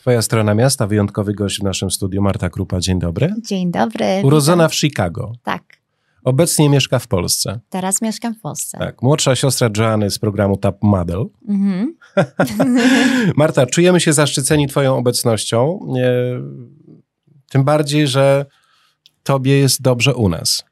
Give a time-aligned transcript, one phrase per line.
[0.00, 2.80] Twoja strona miasta, wyjątkowy gość w naszym studiu, Marta Krupa.
[2.80, 3.34] Dzień dobry.
[3.42, 4.06] Dzień dobry.
[4.24, 5.32] Urodzona w Chicago.
[5.42, 5.62] Tak,
[6.24, 7.60] Obecnie mieszka w Polsce.
[7.70, 8.78] teraz mieszkam w Polsce.
[8.78, 9.02] Tak.
[9.02, 11.24] Młodsza siostra Joanny z programu Top Model.
[11.48, 11.96] Mhm.
[13.36, 15.80] Marta, czujemy się zaszczyceni Twoją obecnością.
[17.50, 18.46] Tym bardziej, że
[19.22, 20.64] Tobie jest dobrze u nas.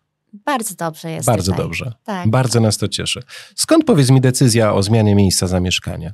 [0.44, 1.64] Bardzo dobrze jest Bardzo tutaj.
[1.66, 1.92] dobrze.
[2.04, 2.28] Tak.
[2.30, 3.20] Bardzo nas to cieszy.
[3.54, 6.12] Skąd powiedz mi decyzja o zmianie miejsca zamieszkania?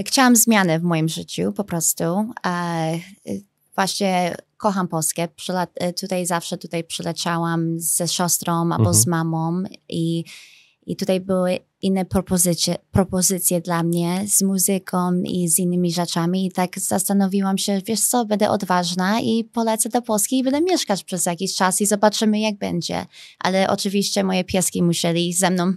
[0.00, 2.04] Chciałam zmiany w moim życiu po prostu.
[3.28, 3.42] Y,
[3.74, 5.28] właśnie kocham Polskę.
[5.28, 8.94] Przyla- e, tutaj zawsze tutaj przyleciałam ze siostrą albo Mhm.
[8.94, 10.24] z mamą i,
[10.86, 16.46] i tutaj były inne propozycje, propozycje dla mnie z muzyką i z innymi rzeczami.
[16.46, 21.04] I tak zastanowiłam się, wiesz co, będę odważna i polecę do Polski i będę mieszkać
[21.04, 23.06] przez jakiś czas i zobaczymy jak będzie.
[23.38, 25.72] Ale oczywiście moje pieski musieli ze mną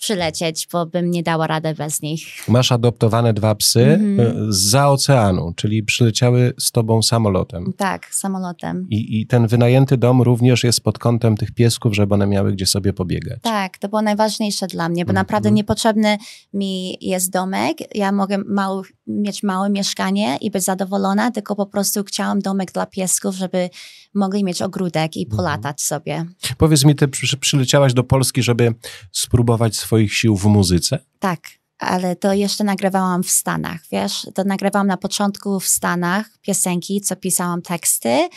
[0.00, 2.22] przylecieć, bo bym nie dała radę bez nich.
[2.48, 4.52] Masz adoptowane dwa psy Mhm.
[4.52, 7.72] z oceanu, czyli przyleciały z Tobą samolotem.
[7.76, 8.86] Tak, samolotem.
[8.90, 12.66] I, I ten wynajęty dom również jest pod kątem tych piesków, żeby one miały gdzie
[12.66, 13.38] sobie pobiegać.
[13.42, 15.14] Tak, to było najważniejsze dla mnie, bo Mhm.
[15.14, 16.18] naprawdę niepotrzebny
[16.54, 17.78] mi jest domek.
[17.94, 22.86] Ja mogę mały, mieć małe mieszkanie i być zadowolona, tylko po prostu chciałam domek dla
[22.86, 23.70] piesków, żeby
[24.14, 25.36] mogli mieć ogródek i Mhm.
[25.36, 26.26] polatać sobie.
[26.58, 28.74] Powiedz mi, ty przy, przyleciałaś do Polski, żeby
[29.12, 30.98] spróbować swoich sił w muzyce?
[31.18, 31.40] Tak,
[31.78, 34.26] ale to jeszcze nagrywałam w Stanach, wiesz?
[34.34, 38.28] To nagrywałam na początku w Stanach piosenki, co pisałam teksty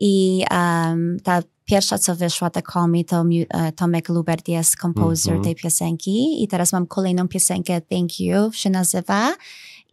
[0.00, 5.32] i um, ta pierwsza, co wyszła, ta Call Me, to e, Tomek Lubert jest kompozytor
[5.32, 5.44] Mhm.
[5.44, 9.34] tej piosenki i teraz mam kolejną piosenkę Thank You się nazywa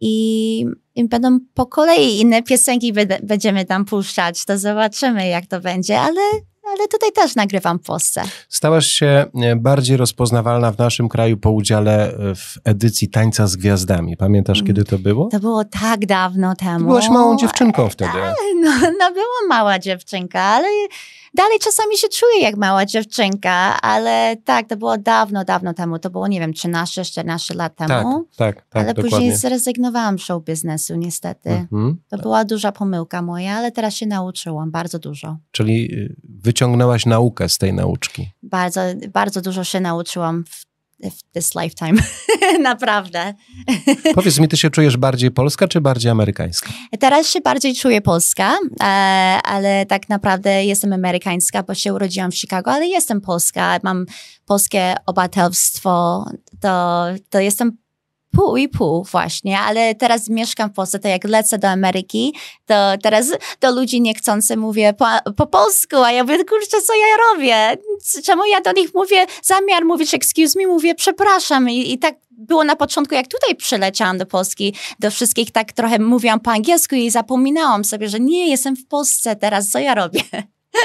[0.00, 6.00] i, i będą po kolei inne piosenki będziemy tam puszczać, to zobaczymy jak to będzie,
[6.00, 6.20] ale,
[6.72, 8.22] ale tutaj też nagrywam w Polsce.
[8.48, 9.06] Stałaś się
[9.42, 14.16] e, bardziej rozpoznawalna w naszym kraju po udziale e, w edycji Tańca z Gwiazdami.
[14.16, 14.66] Pamiętasz, Mm.
[14.66, 15.28] kiedy to było?
[15.28, 16.86] To było tak dawno Ty temu.
[16.86, 18.12] byłaś małą dziewczynką wtedy.
[18.62, 20.68] No, no była mała dziewczynka, ale
[21.34, 25.98] dalej czasami się czuję jak mała dziewczynka, ale tak, to było dawno, dawno temu.
[25.98, 28.24] To było, nie wiem, 13-14 lat Tak, temu.
[28.36, 29.10] tak, tak, ale dokładnie.
[29.10, 31.50] później zrezygnowałam z show biznesu, niestety.
[31.50, 31.96] Mhm.
[32.08, 35.36] To była duża pomyłka moja, ale teraz się nauczyłam bardzo dużo.
[35.50, 38.30] Czyli y, wyciągnęłaś naukę z tej nauczki.
[38.42, 38.80] Bardzo,
[39.12, 40.69] bardzo dużo się nauczyłam w,
[41.04, 42.02] w this lifetime.
[42.70, 43.34] Naprawdę.
[44.14, 46.70] Powiedz mi, ty się czujesz bardziej polska czy bardziej amerykańska?
[47.00, 48.84] Teraz się bardziej czuję polska, e,
[49.44, 54.06] ale tak naprawdę jestem amerykańska, bo się urodziłam w Chicago, ale jestem polska, mam
[54.46, 56.24] polskie obywatelstwo,
[56.60, 57.76] to, to jestem
[58.32, 62.34] pół i pół właśnie, ale teraz mieszkam w Polsce, to jak lecę do Ameryki,
[62.66, 67.16] to teraz do ludzi niechcący mówię po, po polsku, a ja mówię, kurczę, co ja
[67.32, 67.82] robię?
[68.24, 72.64] Czemu ja do nich mówię, zamiar mówić excuse me, mówię przepraszam i, i tak było
[72.64, 77.10] na początku, jak tutaj przyleciałam do Polski, do wszystkich tak trochę mówiłam po angielsku i
[77.10, 80.20] zapominałam sobie, że nie, jestem w Polsce teraz, co ja robię?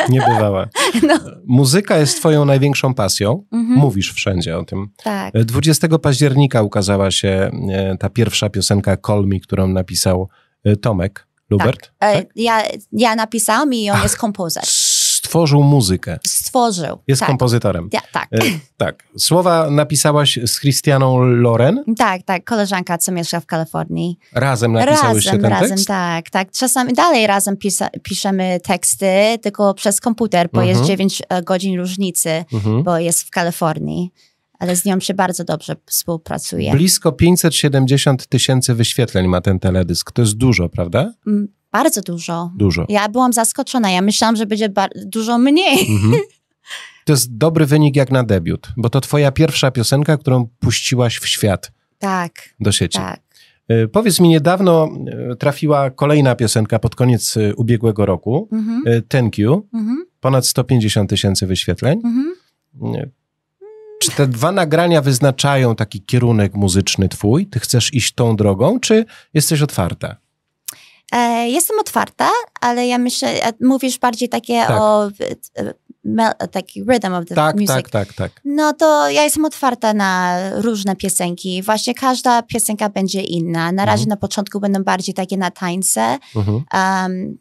[0.09, 0.69] Niebywałe.
[1.07, 1.19] No.
[1.45, 3.43] Muzyka jest twoją największą pasją.
[3.51, 3.79] Mhm.
[3.79, 4.89] Mówisz wszędzie o tym.
[5.03, 10.29] Tak, 20 października ukazała się e, ta pierwsza piosenka Call Me, którą napisał
[10.63, 11.91] e, Tomek Lubert.
[11.99, 12.27] E, tak?
[12.35, 14.69] ja, ja napisałam i on jest kompozytor.
[15.25, 16.19] Stworzył muzykę.
[16.27, 16.97] Stworzył.
[17.07, 17.27] Jest tak.
[17.29, 17.89] kompozytorem.
[17.93, 18.27] Ja, tak.
[18.33, 18.37] E,
[18.77, 19.03] tak.
[19.17, 21.83] Słowa napisałaś z Christianą Loren.
[21.97, 24.17] Tak, tak, koleżanka, co mieszka w Kalifornii.
[24.33, 25.87] Razem napisałyście razem, ten razem, tekst?
[25.87, 26.51] tak, tak.
[26.51, 29.05] Czasami dalej razem pisa, piszemy teksty,
[29.41, 30.77] tylko przez komputer, bo Mhm.
[30.77, 32.83] jest 9 e, godzin różnicy, Mhm.
[32.83, 34.11] bo jest w Kalifornii.
[34.59, 36.71] Ale z nią się bardzo dobrze współpracuje.
[36.71, 40.11] Blisko 570 tysięcy wyświetleń ma ten teledysk.
[40.11, 41.13] To jest dużo, prawda?
[41.75, 42.51] Mm, Bardzo dużo.
[42.55, 42.85] Dużo.
[42.89, 43.91] Ja byłam zaskoczona.
[43.91, 44.69] Ja myślałam, że będzie
[45.05, 45.79] dużo mniej.
[45.89, 46.13] Mhm.
[47.05, 51.27] To jest dobry wynik jak na debiut, bo to twoja pierwsza piosenka, którą puściłaś w
[51.27, 52.97] świat Tak, do sieci.
[52.99, 53.19] tak.
[53.67, 54.89] E, Powiedz mi, niedawno
[55.31, 60.47] e, trafiła kolejna piosenka pod koniec e, ubiegłego roku, Mhm, e, Thank You, mhm, ponad
[60.47, 62.01] 150 tysięcy wyświetleń.
[62.03, 62.35] mhm.
[62.73, 63.09] Nie.
[64.01, 67.47] Czy te dwa nagrania wyznaczają taki kierunek muzyczny twój?
[67.47, 70.15] Ty chcesz iść tą drogą, czy jesteś otwarta?
[71.11, 72.29] E, jestem otwarta,
[72.61, 74.81] ale ja myślę, e, mówisz bardziej takie Tak.
[74.81, 77.67] o e, taki rhythm of the Tak, music.
[77.67, 78.31] tak, tak, tak.
[78.45, 81.61] No to ja jestem otwarta na różne piosenki.
[81.63, 83.71] Właśnie każda piosenka będzie inna.
[83.71, 84.09] Na razie Mhm.
[84.09, 86.55] na początku będą bardziej takie na tańce, Mhm.
[86.57, 87.37] um,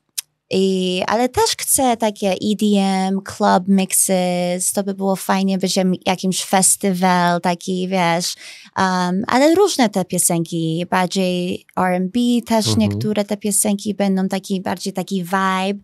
[0.50, 7.40] i, ale też chcę takie EDM, club mixes, to by było fajnie, będzie jakimś festiwal
[7.40, 8.34] taki, wiesz,
[8.76, 12.78] um, ale różne te piosenki, bardziej R&B też Mhm.
[12.78, 15.80] niektóre te piosenki będą taki, bardziej taki vibe,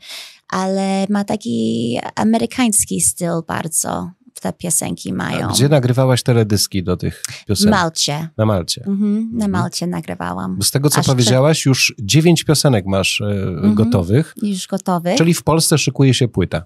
[0.48, 4.10] ale ma taki amerykański styl bardzo.
[4.40, 5.48] Te piosenki mają.
[5.48, 7.74] Gdzie nagrywałaś teledyski do tych piosenek?
[7.74, 8.28] Malcie.
[8.36, 8.84] Na Malcie.
[8.86, 10.56] Mhm, na Malcie nagrywałam.
[10.56, 13.74] Bo z tego, co Aż powiedziałaś, już dziewięć piosenek masz e, Mhm.
[13.74, 15.14] gotowych, Już gotowy.
[15.18, 16.62] czyli w Polsce szykuje się płyta.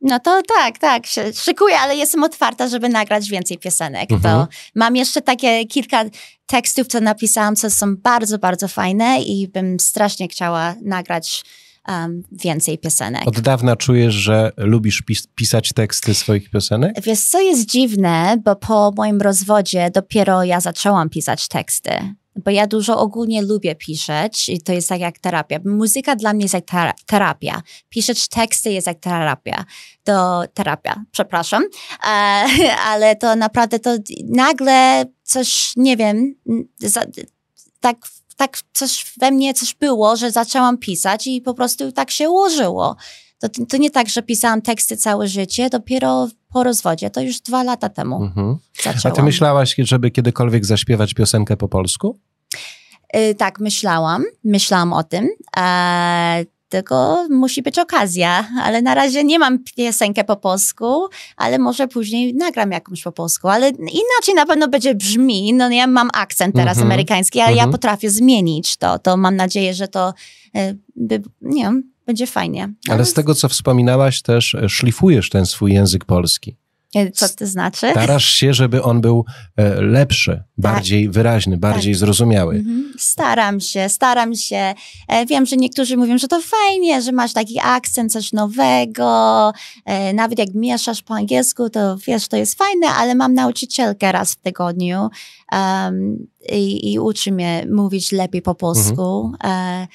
[0.00, 4.12] No to tak, tak, się szykuję, ale jestem otwarta, żeby nagrać więcej piosenek.
[4.12, 4.22] Mhm.
[4.46, 6.04] To mam jeszcze takie kilka
[6.46, 11.44] tekstów, co napisałam, co są bardzo, bardzo fajne i bym strasznie chciała nagrać
[11.88, 13.28] um, więcej piosenek.
[13.28, 17.02] Od dawna czujesz, że lubisz pis pisać teksty swoich piosenek?
[17.02, 21.90] Wiesz, co jest dziwne, bo po moim rozwodzie dopiero ja zaczęłam pisać teksty.
[22.44, 25.58] Bo ja dużo ogólnie lubię pisać i to jest tak jak terapia.
[25.64, 27.62] Muzyka dla mnie jest jak tera- terapia.
[27.88, 29.64] Pisać teksty jest jak terapia.
[30.04, 31.62] To terapia, przepraszam.
[32.06, 32.08] E,
[32.90, 33.96] ale to naprawdę to
[34.28, 36.34] nagle coś, nie wiem,
[37.80, 37.96] tak,
[38.38, 42.96] tak coś we mnie coś było, że zaczęłam pisać i po prostu tak się ułożyło.
[43.38, 47.62] To, to nie tak, że pisałam teksty całe życie, dopiero po rozwodzie, to już dwa
[47.62, 48.56] lata temu Mhm.
[49.04, 52.18] A ty myślałaś, żeby kiedykolwiek zaśpiewać piosenkę po polsku?
[53.16, 59.38] Y, tak, myślałam, myślałam o tym, e, tylko musi być okazja, ale na razie nie
[59.38, 64.68] mam piosenkę po polsku, ale może później nagram jakąś po polsku, ale inaczej na pewno
[64.68, 66.86] będzie brzmi, no ja mam akcent teraz Mhm.
[66.92, 67.68] amerykański, ale Mhm.
[67.68, 70.14] ja potrafię zmienić to, to mam nadzieję, że to
[70.54, 72.72] e, by, nie wiem, będzie fajnie.
[72.88, 76.56] Ale z tego, co wspominałaś, też szlifujesz ten swój język polski.
[77.14, 77.90] Co to znaczy?
[77.90, 79.24] Starasz się, żeby on był
[79.56, 82.54] e, lepszy, bardziej wyraźny, bardziej zrozumiały.
[82.54, 82.92] Mhm.
[82.98, 84.74] Staram się, staram się.
[85.08, 89.52] E, Wiem, że niektórzy mówią, że to fajnie, że masz taki akcent, coś nowego.
[89.84, 94.32] E, Nawet jak mieszasz po angielsku, to wiesz, to jest fajne, ale mam nauczycielkę raz
[94.32, 95.08] w tygodniu
[95.52, 99.32] um, i, i uczy mnie mówić lepiej po polsku.
[99.44, 99.86] E,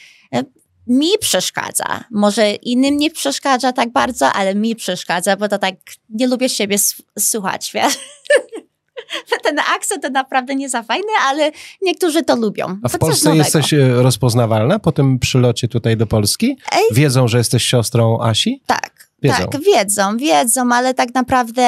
[0.88, 2.03] mi przeszkadza.
[2.12, 5.75] Może innym nie przeszkadza tak bardzo, ale mi przeszkadza, bo to tak
[6.09, 6.77] nie lubię siebie
[7.19, 8.00] słuchać, wiesz?
[9.44, 11.51] Ten akcent to naprawdę nie za fajny, ale
[11.81, 12.77] niektórzy to lubią.
[12.83, 16.57] A w Polsce jesteś e, rozpoznawalna po tym przylocie tutaj do Polski?
[16.71, 16.83] Ej.
[16.91, 18.62] Wiedzą, że jesteś siostrą Asi?
[18.65, 19.38] Tak, Wiedzą.
[19.38, 21.62] tak, wiedzą, wiedzą, ale tak naprawdę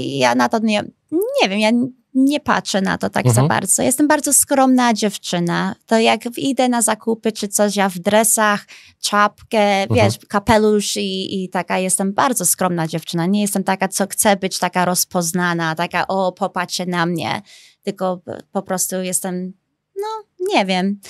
[0.00, 1.70] ja na to nie, nie wiem, ja
[2.16, 3.44] nie patrzę na to tak Mhm.
[3.44, 3.82] za bardzo.
[3.82, 5.74] Jestem bardzo skromna dziewczyna.
[5.86, 8.64] To jak idę na zakupy czy coś, ja w dresach,
[9.00, 9.88] czapkę, Mhm.
[10.10, 13.26] wiesz, kapelusz i, i taka jestem bardzo skromna dziewczyna.
[13.26, 17.42] Nie jestem taka, co chce być taka rozpoznana, taka o, popatrzcie na mnie.
[17.82, 18.20] Tylko
[18.52, 19.52] po prostu jestem,
[19.96, 20.06] no,
[20.54, 21.00] nie wiem.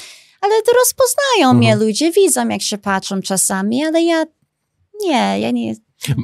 [0.40, 1.56] Ale rozpoznają Mhm.
[1.56, 4.24] mnie ludzie, widzą jak się patrzą czasami, ale ja
[5.00, 5.74] nie, ja nie.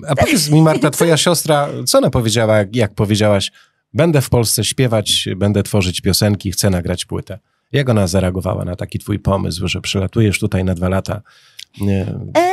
[0.09, 3.53] A powiedz mi, Marta, twoja siostra, co ona powiedziała, jak powiedziałaś,
[3.95, 7.39] będę w Polsce śpiewać, będę tworzyć piosenki, chcę nagrać płytę.
[7.73, 11.23] Jak ona zareagowała na taki twój pomysł, że przylatujesz tutaj na dwa lata?
[11.81, 12.03] Nie.
[12.37, 12.53] E,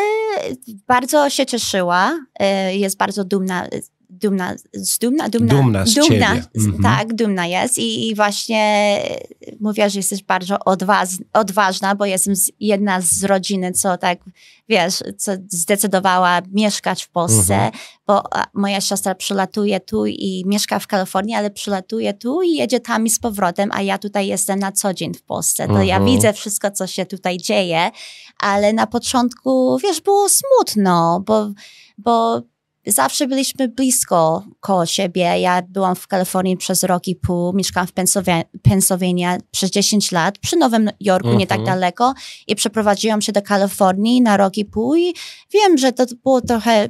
[0.88, 3.68] bardzo się cieszyła, e, jest bardzo dumna.
[4.12, 4.56] Dumna,
[5.02, 6.44] dumna, dumna, Dumna z ciebie.
[6.56, 6.84] z- Mhm.
[6.84, 8.60] Tak, dumna jest i, i właśnie
[9.04, 9.20] e,
[9.60, 14.20] mówiła, że jesteś bardzo odwaz, odważna, bo jestem z, jedna z rodziny, co tak,
[14.70, 17.72] wiesz, co zdecydowała mieszkać w Polsce, Mhm.
[18.08, 18.24] bo
[18.54, 23.10] moja siostra przylatuje tu i mieszka w Kalifornii, ale przylatuje tu i jedzie tam i
[23.10, 25.68] z powrotem, a ja tutaj jestem na co dzień w Polsce.
[25.68, 26.06] To ja Mhm.
[26.16, 27.92] widzę wszystko, co się tutaj dzieje,
[28.40, 31.52] ale na początku, wiesz, było smutno, bo,
[31.98, 32.42] bo
[32.88, 35.22] zawsze byliśmy blisko koło siebie.
[35.40, 40.38] Ja byłam w Kalifornii przez rok i pół, mieszkałam w Pensylwa- Pensylwania przez 10 lat,
[40.38, 41.76] przy Nowym Jorku, nie tak Mhm.
[41.80, 42.14] daleko
[42.48, 45.14] i przeprowadziłam się do Kalifornii na rok i pół i
[45.54, 46.90] wiem, że to było trochę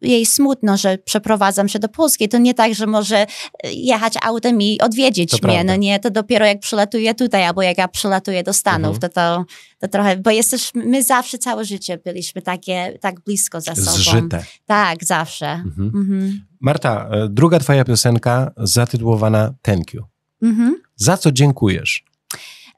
[0.00, 2.28] jej smutno, że przeprowadzam się do Polski.
[2.28, 3.26] To nie tak, że może e,
[3.72, 5.40] jechać autem i odwiedzić To mnie.
[5.42, 5.64] prawda.
[5.64, 9.00] No nie, to dopiero jak przylatuję tutaj, albo jak ja przylatuję do Stanów, Mhm.
[9.00, 9.44] to, to,
[9.78, 13.90] to trochę, bo jesteśmy, my zawsze całe życie byliśmy takie, tak blisko ze sobą.
[13.96, 14.44] Zżyte.
[14.66, 15.46] Tak, zawsze.
[15.52, 15.92] Mhm.
[15.94, 16.44] Mhm.
[16.60, 20.02] Marta, e, druga twoja piosenka zatytułowana Thank You.
[20.42, 20.82] Mhm.
[20.96, 22.04] Za co dziękujesz?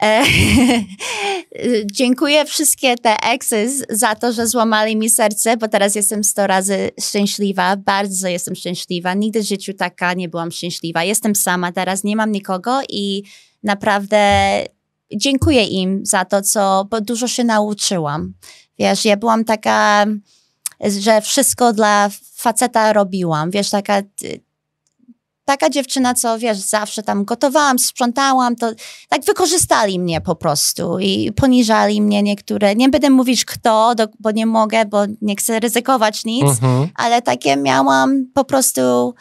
[1.92, 6.90] Dziękuję wszystkie te exy za to, że złamali mi serce, bo teraz jestem 100 razy
[7.00, 7.76] szczęśliwa.
[7.76, 9.14] Bardzo jestem szczęśliwa.
[9.14, 11.04] Nigdy w życiu taka nie byłam szczęśliwa.
[11.04, 13.22] Jestem sama teraz, nie mam nikogo i
[13.62, 14.18] naprawdę
[15.16, 18.34] dziękuję im za to, co, bo dużo się nauczyłam.
[18.78, 20.06] Wiesz, ja byłam taka,
[21.00, 23.50] że wszystko dla faceta robiłam.
[23.50, 24.02] Wiesz, taka
[25.48, 28.70] taka dziewczyna, co wiesz, zawsze tam gotowałam, sprzątałam, to
[29.08, 32.74] tak wykorzystali mnie po prostu i poniżali mnie niektóre.
[32.74, 36.88] Nie będę mówić kto, do, bo nie mogę, bo nie chcę ryzykować nic, Mhm.
[36.94, 39.14] ale takie miałam po prostu.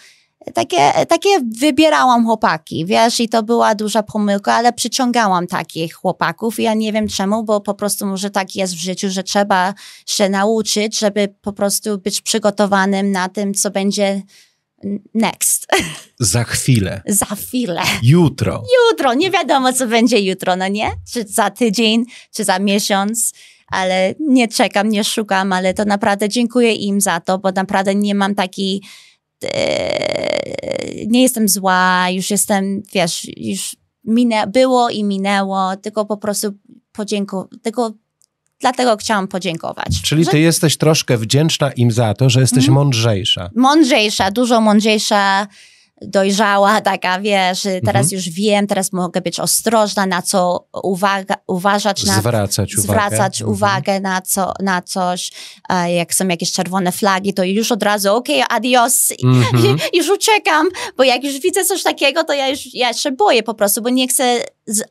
[0.53, 1.29] Takie, takie
[1.59, 6.59] wybierałam chłopaki, wiesz, i to była duża pomyłka, ale przyciągałam takich chłopaków.
[6.59, 9.73] Ja nie wiem czemu, bo po prostu może tak jest w życiu, że trzeba
[10.05, 14.21] się nauczyć, żeby po prostu być przygotowanym na tym, co będzie
[15.13, 15.67] next.
[16.19, 17.01] Za chwilę.
[17.05, 17.81] Za chwilę.
[18.03, 18.63] Jutro.
[18.89, 20.91] Jutro, nie wiadomo, co będzie jutro, no nie?
[21.13, 22.05] Czy za tydzień,
[22.35, 23.33] czy za miesiąc,
[23.67, 28.15] ale nie czekam, nie szukam, ale to naprawdę dziękuję im za to, bo naprawdę nie
[28.15, 28.83] mam taki.
[29.43, 36.51] E, nie jestem zła, już jestem, wiesz, już minę, było i minęło, tylko po prostu
[36.91, 37.93] podziękować, tylko
[38.59, 40.01] dlatego chciałam podziękować.
[40.03, 42.73] Czyli ty jesteś troszkę wdzięczna im za to, że jesteś mm.
[42.73, 43.49] mądrzejsza.
[43.55, 45.47] Mądrzejsza, dużo mądrzejsza
[46.01, 48.09] dojrzała, taka wiesz, teraz mhm.
[48.11, 53.55] już wiem, teraz mogę być ostrożna, na co uwaga, uważać, na, zwracać uwagę, zwracać mhm.
[53.55, 55.31] uwagę na, co, na coś,
[55.95, 59.77] jak są jakieś czerwone flagi, to już od razu okej, okay, adios, mhm.
[59.97, 63.53] już uciekam, bo jak już widzę coś takiego, to ja już ja się boję po
[63.53, 64.39] prostu, bo nie chcę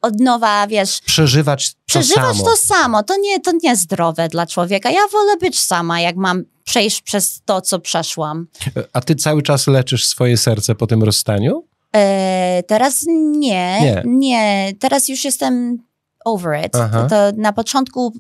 [0.03, 1.01] od nowa, wiesz...
[1.01, 2.45] Przeżywać to przeżywać samo.
[2.45, 4.91] to samo, to nie, to nie zdrowe dla człowieka.
[4.91, 8.47] Ja wolę być sama, jak mam przejść przez to, co przeszłam.
[8.93, 11.65] A ty cały czas leczysz swoje serce po tym rozstaniu?
[11.97, 14.73] E, teraz nie, nie, nie.
[14.79, 15.79] Teraz już jestem
[16.25, 16.73] over it.
[16.73, 18.13] To, to, na początku,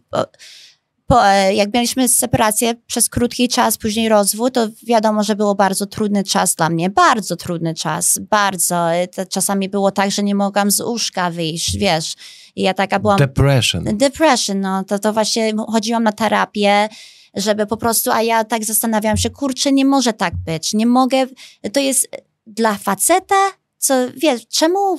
[1.07, 5.87] po, e, jak mieliśmy separację przez krótki czas, później rozwód, to wiadomo, że było bardzo
[5.87, 6.91] trudny czas dla mnie.
[6.91, 8.88] Bardzo trudny czas, bardzo.
[9.15, 12.15] To czasami było tak, że nie mogłam z łóżka wyjść, wiesz.
[12.57, 13.19] I ja taka byłam...
[13.19, 13.85] Depression.
[13.85, 14.85] Depression, no.
[14.85, 16.88] To, to właśnie chodziłam na terapię
[17.37, 21.26] żeby po prostu, a ja tak zastanawiałam się, kurczę, nie może tak być, nie mogę,
[21.73, 22.09] to jest
[22.47, 24.99] dla faceta, co, wiesz, czemu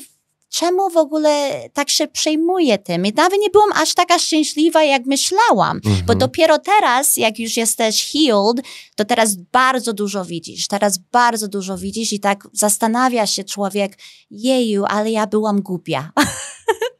[0.49, 3.05] czemu w ogóle tak się przejmuję tym?
[3.05, 6.19] I nawet nie byłam aż taka szczęśliwa, jak myślałam, bo mhm.
[6.19, 8.65] dopiero teraz, jak już jesteś healed,
[8.95, 13.97] to teraz bardzo dużo widzisz, teraz bardzo dużo widzisz i tak zastanawia się człowiek,
[14.31, 16.11] jeju, ale ja byłam głupia.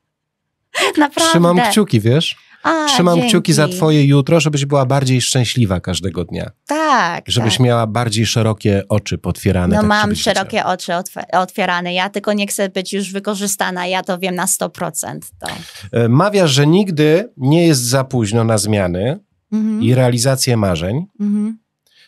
[0.98, 1.30] Naprawdę.
[1.30, 2.36] Trzymam kciuki, wiesz?
[2.64, 3.30] A, Trzymam dzięki.
[3.30, 6.52] kciuki za twoje jutro, żebyś była bardziej szczęśliwa każdego dnia.
[6.68, 7.24] Tak.
[7.28, 7.66] Żebyś tak.
[7.66, 9.76] miała bardziej szerokie oczy potwierane.
[9.76, 10.74] No tak, mam szerokie chciała.
[10.74, 10.94] oczy
[11.32, 11.94] otwierane.
[11.94, 13.88] Ja tylko nie chcę być już wykorzystana.
[13.88, 15.20] Ja to wiem na 100%.
[15.40, 15.48] To.
[15.92, 19.20] E, mawiasz, że nigdy nie jest za późno na zmiany
[19.54, 19.84] mhm.
[19.84, 21.06] i realizację marzeń.
[21.20, 21.58] Mhm.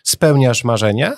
[0.04, 1.14] Spełniasz marzenia?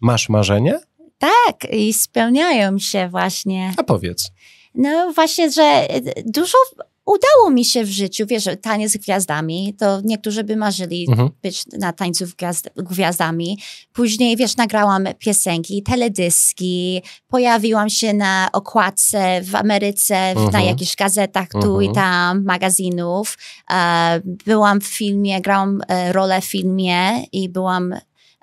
[0.00, 0.78] Masz marzenia?
[1.18, 3.74] Tak, i spełniają się właśnie.
[3.76, 4.30] A powiedz.
[4.74, 5.88] No właśnie, że
[6.26, 6.58] dużo
[7.04, 11.30] udało mi się w życiu, wiesz, taniec z gwiazdami, to niektórzy by marzyli mhm.
[11.42, 13.58] być na tańcu gwiazd gwiazdami.
[13.92, 20.50] Później, wiesz, nagrałam piosenki, teledyski, pojawiłam się na okładce w Ameryce, mhm.
[20.50, 21.82] na jakichś gazetach tu mhm.
[21.82, 23.38] i tam, magazynów.
[23.70, 27.94] E, byłam w filmie, grałam e, rolę w filmie i byłam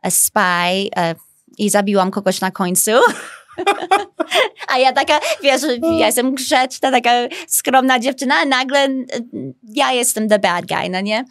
[0.10, 0.40] spy
[0.96, 1.16] e,
[1.58, 2.92] i zabiłam kogoś na końcu.
[4.68, 5.62] A ja taka, wiesz,
[6.00, 7.12] ja jestem grzeczna, taka
[7.48, 8.88] skromna dziewczyna, a nagle
[9.64, 11.26] ja jestem the bad guy, no nie?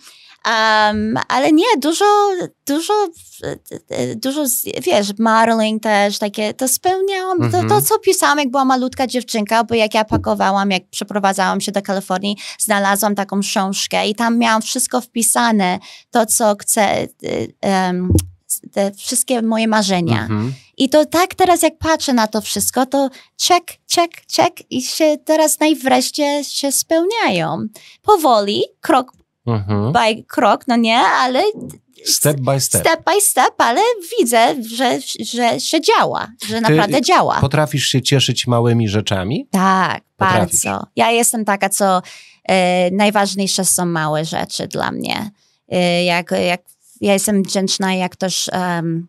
[0.46, 2.04] Um, ale nie, dużo,
[2.66, 3.08] dużo,
[4.16, 4.44] dużo,
[4.82, 7.52] wiesz, modeling też, takie, to spełniałam, mm -hmm.
[7.52, 7.82] to, to mhm.
[7.82, 12.36] co pisałam, jak była malutka dziewczynka, bo jak ja pakowałam, jak przeprowadzałam się do Kalifornii,
[12.58, 15.78] znalazłam taką książkę i tam miałam wszystko wpisane,
[16.10, 17.06] to co chcę,
[17.62, 18.12] um,
[18.72, 20.20] te wszystkie moje marzenia.
[20.20, 20.52] Mhm.
[20.76, 23.08] I to tak teraz, jak patrzę na to wszystko, to
[23.48, 27.66] check, check, check i się teraz najwreszcie się spełniają.
[28.02, 29.12] Powoli, krok
[29.46, 29.92] mhm.
[29.92, 31.42] by krok, no nie, ale
[32.04, 32.80] Step by step.
[32.80, 33.80] Step by step, ale
[34.18, 37.40] widzę, że, że się działa, że Ty naprawdę działa.
[37.40, 39.48] Potrafisz się cieszyć małymi rzeczami?
[39.50, 40.64] Tak, potrafisz.
[40.64, 40.86] bardzo.
[40.96, 42.02] Ja jestem taka, co
[42.44, 45.30] e, najważniejsze są małe rzeczy dla mnie.
[45.68, 46.60] E, jak, jak
[47.00, 49.08] ja jestem wdzięczna, jak ktoś um,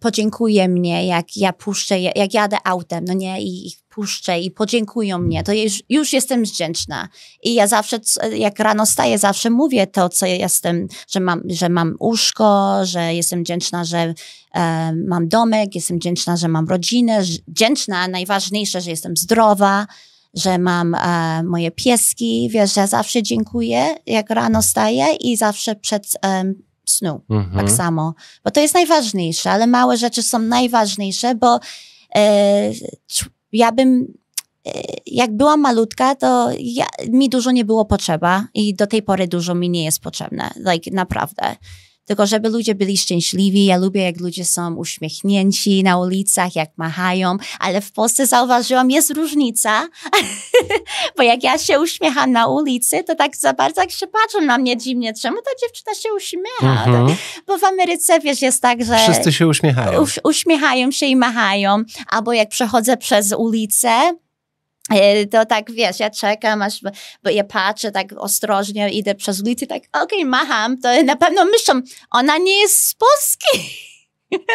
[0.00, 5.18] podziękuje mnie, jak ja puszczę, jak jadę autem, no nie, i ich puszczę i podziękują
[5.18, 7.08] mnie, to już, już jestem wdzięczna.
[7.42, 8.00] I ja zawsze,
[8.36, 13.42] jak rano staję, zawsze mówię to, co jestem, że mam, że mam łóżko, że jestem
[13.42, 14.14] wdzięczna, że
[14.54, 19.86] um, mam domek, jestem wdzięczna, że mam rodzinę, wdzięczna, najważniejsze, że jestem zdrowa,
[20.34, 26.06] że mam e, moje pieski, wiesz, że zawsze dziękuję, jak rano staję i zawsze przed
[26.22, 27.20] um, snu.
[27.30, 27.66] Mhm.
[27.66, 28.14] Tak samo.
[28.44, 31.60] Bo to jest najważniejsze, ale małe rzeczy są najważniejsze, bo
[32.14, 32.72] e,
[33.52, 34.14] ja bym
[34.66, 34.70] e,
[35.06, 39.54] jak byłam malutka, to ja, mi dużo nie było potrzeba i do tej pory dużo
[39.54, 40.50] mi nie jest potrzebne.
[40.72, 41.56] Like, naprawdę
[42.08, 43.64] tylko żeby ludzie byli szczęśliwi.
[43.64, 49.10] Ja lubię, jak ludzie są uśmiechnięci na ulicach, jak machają, ale w Polsce zauważyłam, jest
[49.10, 49.88] różnica,
[51.16, 54.58] bo jak ja się uśmiecham na ulicy, to tak za bardzo jak się patrzą na
[54.58, 56.84] mnie dziwnie, czemu ta dziewczyna się uśmiecha?
[56.84, 57.16] Mhm.
[57.46, 58.98] Bo w Ameryce, wiesz, jest tak, że...
[58.98, 60.04] Wszyscy się uśmiechają.
[60.24, 64.12] uśmiechają się i machają, albo jak przechodzę przez ulicę,
[65.30, 66.80] to tak, wiesz, ja czekam, aż,
[67.24, 71.44] bo ja patrzę tak ostrożnie, idę przez ulicę, tak, okej, okay, macham, to na pewno
[71.44, 73.70] myślą, ona nie jest z Polski.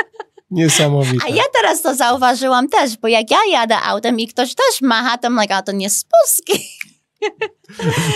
[0.51, 1.25] Niesamowite.
[1.25, 5.17] A ja teraz to zauważyłam też, bo jak ja jadę autem i ktoś też macha,
[5.17, 6.67] to like, a to nie z Polski.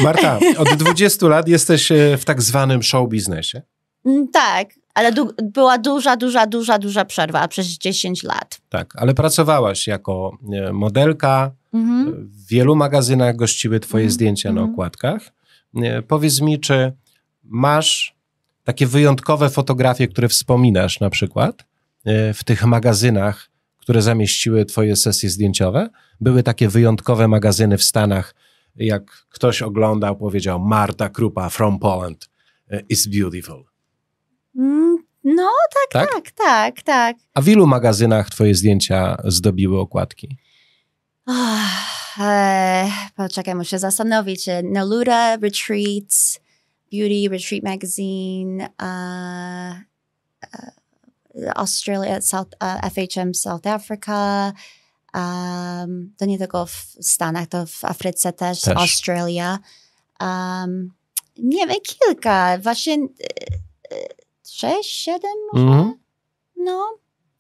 [0.01, 3.61] Marta, od 20 lat jesteś e, w tak zwanym show biznesie.
[4.05, 8.59] Mm, Tak, ale du- była duża, duża, duża, duża przerwa przez 10 lat.
[8.69, 12.29] Tak, ale pracowałaś jako e, modelka, Mhm.
[12.31, 14.73] w wielu magazynach gościły twoje Mhm, zdjęcia na mhm.
[14.73, 15.21] okładkach.
[15.75, 16.93] E, Powiedz mi, czy
[17.43, 18.15] masz
[18.63, 21.65] takie wyjątkowe fotografie, które wspominasz na przykład
[22.05, 25.89] e, w tych magazynach, które zamieściły twoje sesje zdjęciowe?
[26.21, 28.35] Były takie wyjątkowe magazyny w Stanach,
[28.75, 32.29] jak ktoś oglądał, powiedział Marta Krupa from Poland
[32.71, 33.63] e, is beautiful.
[34.57, 35.49] Mm, No,
[35.91, 36.09] Tak?
[36.13, 37.17] tak, tak, tak.
[37.33, 40.37] A w ilu magazynach twoje zdjęcia zdobiły okładki?
[41.25, 44.45] Ach, e, poczekaj, muszę zastanowić.
[44.63, 46.39] Naluda Retreats,
[46.93, 49.83] Beauty Retreat Magazine, e,
[50.43, 50.71] e,
[51.55, 54.53] Australia, South, e, FHM South Africa.
[55.13, 58.77] Um, to nie tylko w Stanach, to w Afryce też, Też.
[58.77, 59.59] Australia.
[60.21, 60.93] Um,
[61.37, 62.97] nie wiem, kilka, właśnie e,
[63.95, 64.07] e,
[64.49, 65.65] sześć, siedem może?
[65.65, 65.93] Mhm.
[66.57, 66.97] No,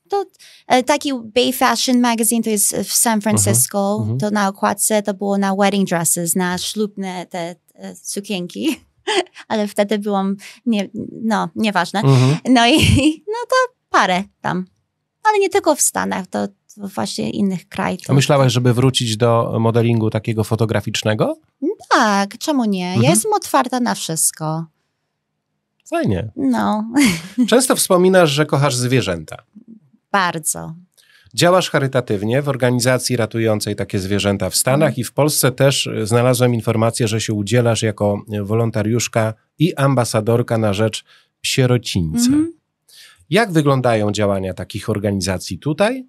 [0.09, 0.25] to
[0.67, 3.97] e, taki Bay Fashion Magazine to jest w San Francisco.
[3.99, 4.17] mhm.
[4.19, 8.79] To na okładce to było na wedding dresses, na ślubne te, te sukienki.
[9.47, 10.35] Ale wtedy byłam,
[10.65, 10.89] nie,
[11.23, 11.99] no, nieważne.
[11.99, 12.37] Mhm.
[12.49, 12.77] No i
[13.33, 14.65] no to parę tam.
[15.23, 18.01] Ale nie tylko w Stanach, to, to właśnie innych krajów.
[18.09, 21.37] A myślałaś, żeby wrócić do modelingu takiego fotograficznego?
[21.89, 22.87] Tak, czemu nie?
[22.87, 23.03] Mhm.
[23.03, 24.65] Ja jestem otwarta na wszystko.
[25.89, 26.31] Fajnie.
[26.35, 26.91] No,
[27.49, 29.37] Często wspominasz, że kochasz zwierzęta.
[30.11, 30.75] bardzo.
[31.33, 36.53] Działasz charytatywnie w organizacji ratującej takie zwierzęta w Stanach i w Polsce też e, znalazłem
[36.53, 41.05] informację, że się udzielasz jako e, wolontariuszka i ambasadorka na rzecz
[41.41, 42.27] psierocińca.
[42.27, 42.53] Mhm.
[43.29, 46.07] Jak wyglądają działania takich organizacji tutaj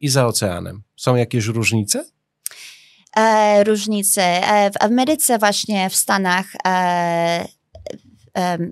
[0.00, 0.82] i za oceanem?
[0.96, 2.04] Są jakieś różnice?
[3.16, 4.22] e, różnice.
[4.22, 7.48] E, w Ameryce właśnie, w Stanach e,
[8.34, 8.70] by,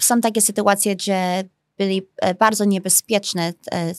[0.00, 1.44] są takie sytuacje, gdzie
[1.78, 3.94] byli e, bardzo niebezpieczne, e,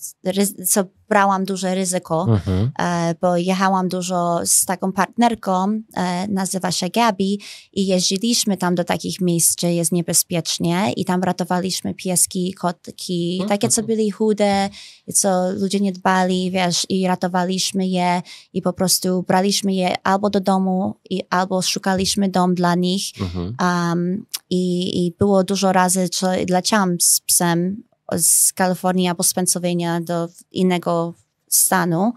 [1.10, 2.72] brałam duże ryzyko, Mhm.
[2.80, 7.41] e, bo jechałam dużo z taką partnerką, e, nazywa się Gabi
[7.74, 13.50] i jeździliśmy tam do takich miejsc, gdzie jest niebezpiecznie i tam ratowaliśmy pieski, kotki, Mhm.
[13.50, 14.70] takie, co byli chude,
[15.13, 18.22] co ludzie nie dbali, wiesz, i ratowaliśmy je
[18.54, 23.04] i po prostu braliśmy je albo do domu, i, albo szukaliśmy dom dla nich.
[23.22, 23.56] Mhm.
[23.62, 27.84] Um, i, I było dużo razy, że leciałam z psem
[28.17, 31.13] z Kalifornii albo z Pennsylvania do innego
[31.50, 32.13] stanu.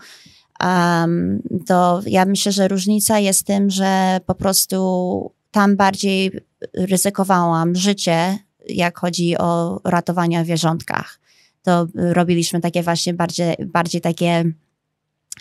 [0.60, 6.32] Um, to ja myślę, że różnica jest tym, że po prostu tam bardziej
[6.74, 11.20] ryzykowałam życie, jak chodzi o ratowanie w wierzątkach.
[11.62, 14.44] To robiliśmy takie właśnie bardziej, bardziej takie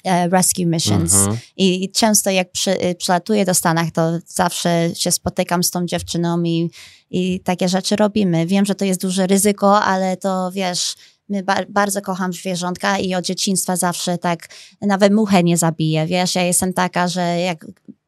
[0.05, 1.13] rescue missions.
[1.13, 1.37] Mhm.
[1.57, 5.85] I i często jak przy, y, przylatuję do Stanach, to zawsze się spotykam z tą
[5.85, 6.71] dziewczyną i,
[7.09, 8.45] i takie rzeczy robimy.
[8.45, 10.95] Wiem, że to jest duże ryzyko, ale to wiesz,
[11.29, 14.47] my ba- bardzo kocham zwierzątka i od dzieciństwa zawsze tak,
[14.81, 17.65] nawet muchę nie zabiję, wiesz, ja jestem taka, że jak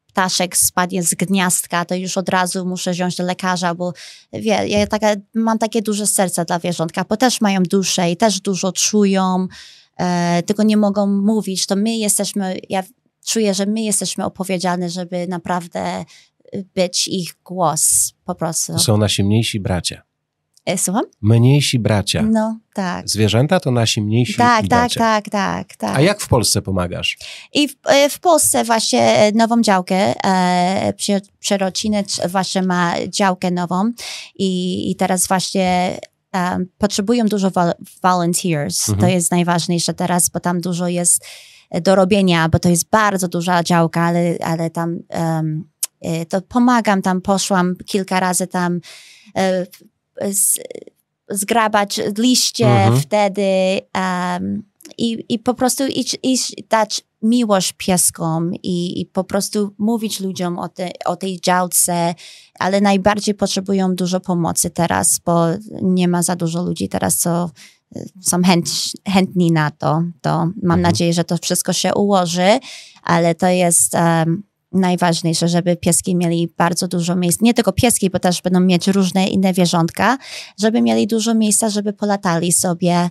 [0.08, 3.94] ptaszek spadnie z gniazdka, to już od razu muszę wziąć do lekarza, bo
[4.34, 8.40] wie, ja taka, mam takie duże serce dla zwierzątka, bo też mają duszę i też
[8.40, 9.48] dużo czują,
[10.02, 12.84] e, tylko nie mogą mówić, to my jesteśmy, ja
[13.26, 16.06] czuję, że my jesteśmy odpowiedzialni, żeby naprawdę
[16.76, 18.74] być ich głos po prostu.
[18.74, 20.02] To są nasi mniejsi bracia.
[20.66, 21.04] E, Słucham?
[21.22, 22.22] Mniejsi bracia.
[22.22, 23.10] No, tak.
[23.10, 25.00] Zwierzęta to nasi mniejsi Tak, tak, bracia.
[25.00, 25.98] tak, tak, tak.
[25.98, 27.18] A jak w Polsce pomagasz?
[27.54, 30.94] I w, e, w Polsce właśnie e, nową działkę, e,
[31.40, 33.92] Przerocinec właśnie ma działkę nową
[34.36, 35.98] i, i teraz właśnie
[36.34, 38.90] um, potrzebują dużo vol- volunteers.
[38.90, 39.00] Mhm.
[39.00, 41.26] To jest najważniejsze teraz, bo tam dużo jest
[41.70, 45.72] e, do robienia, bo to jest bardzo duża działka, ale, ale tam um,
[46.30, 48.80] to pomagam, tam poszłam kilka razy tam
[49.38, 49.66] e,
[50.34, 50.60] z,
[51.30, 53.00] zgrabać liście Mhm.
[53.02, 54.64] wtedy um,
[54.98, 60.60] i, i po prostu iść, iść dać miłość pieskom i, i po prostu mówić ludziom
[60.60, 62.16] o, te, o tej działce,
[62.60, 65.46] ale najbardziej potrzebują dużo pomocy teraz, bo
[65.82, 67.50] nie ma za dużo ludzi teraz, co
[67.96, 68.42] y, są
[69.08, 70.04] chętni na to.
[70.22, 70.82] To mam Mhm.
[70.82, 72.60] nadzieję, że to wszystko się ułoży,
[73.04, 77.42] ale to jest um, najważniejsze, żeby pieski mieli bardzo dużo miejsc.
[77.42, 80.18] Nie tylko pieski, bo też będą mieć różne inne wierzątka,
[80.60, 83.10] żeby mieli dużo miejsca, żeby polatali sobie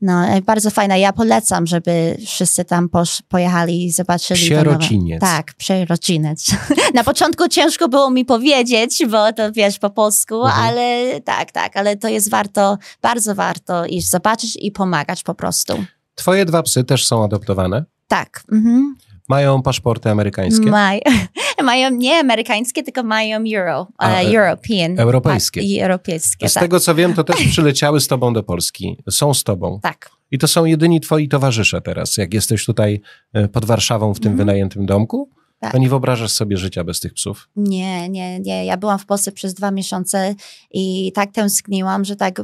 [0.00, 0.96] No, e, bardzo fajna.
[0.96, 4.40] Ja polecam, żeby wszyscy tam posz, pojechali i zobaczyli.
[4.40, 5.20] Psierociniec.
[5.20, 6.50] Tak, przerociniec.
[6.94, 10.64] Na początku ciężko było mi powiedzieć, bo to wiesz po polsku, Mhm.
[10.66, 15.84] ale tak, tak, ale to jest warto, bardzo warto iść zobaczyć i pomagać po prostu.
[16.14, 17.84] Twoje dwa psy też są adoptowane?
[18.08, 18.42] Tak.
[18.52, 18.94] Mhm.
[19.28, 20.70] Mają paszporty amerykańskie?
[20.70, 21.00] Maj,
[21.62, 24.98] mają nie amerykańskie, tylko mają euro, A, e, European.
[25.00, 25.60] europejskie.
[25.60, 26.62] Tak, i europejskie, Z tak.
[26.62, 28.96] tego co wiem, to też przyleciały z tobą do Polski.
[29.10, 29.80] Są z tobą.
[29.82, 30.10] tak.
[30.30, 32.16] I to są jedyni twoi towarzysze teraz.
[32.16, 33.00] Jak jesteś tutaj
[33.32, 34.36] e, pod Warszawą w tym Mhm.
[34.46, 35.72] wynajętym domku, Tak.
[35.72, 37.48] to nie wyobrażasz sobie życia bez tych psów.
[37.56, 38.64] Nie, nie, nie.
[38.66, 40.34] Ja byłam w Polsce przez dwa miesiące
[40.70, 42.40] i tak tęskniłam, że tak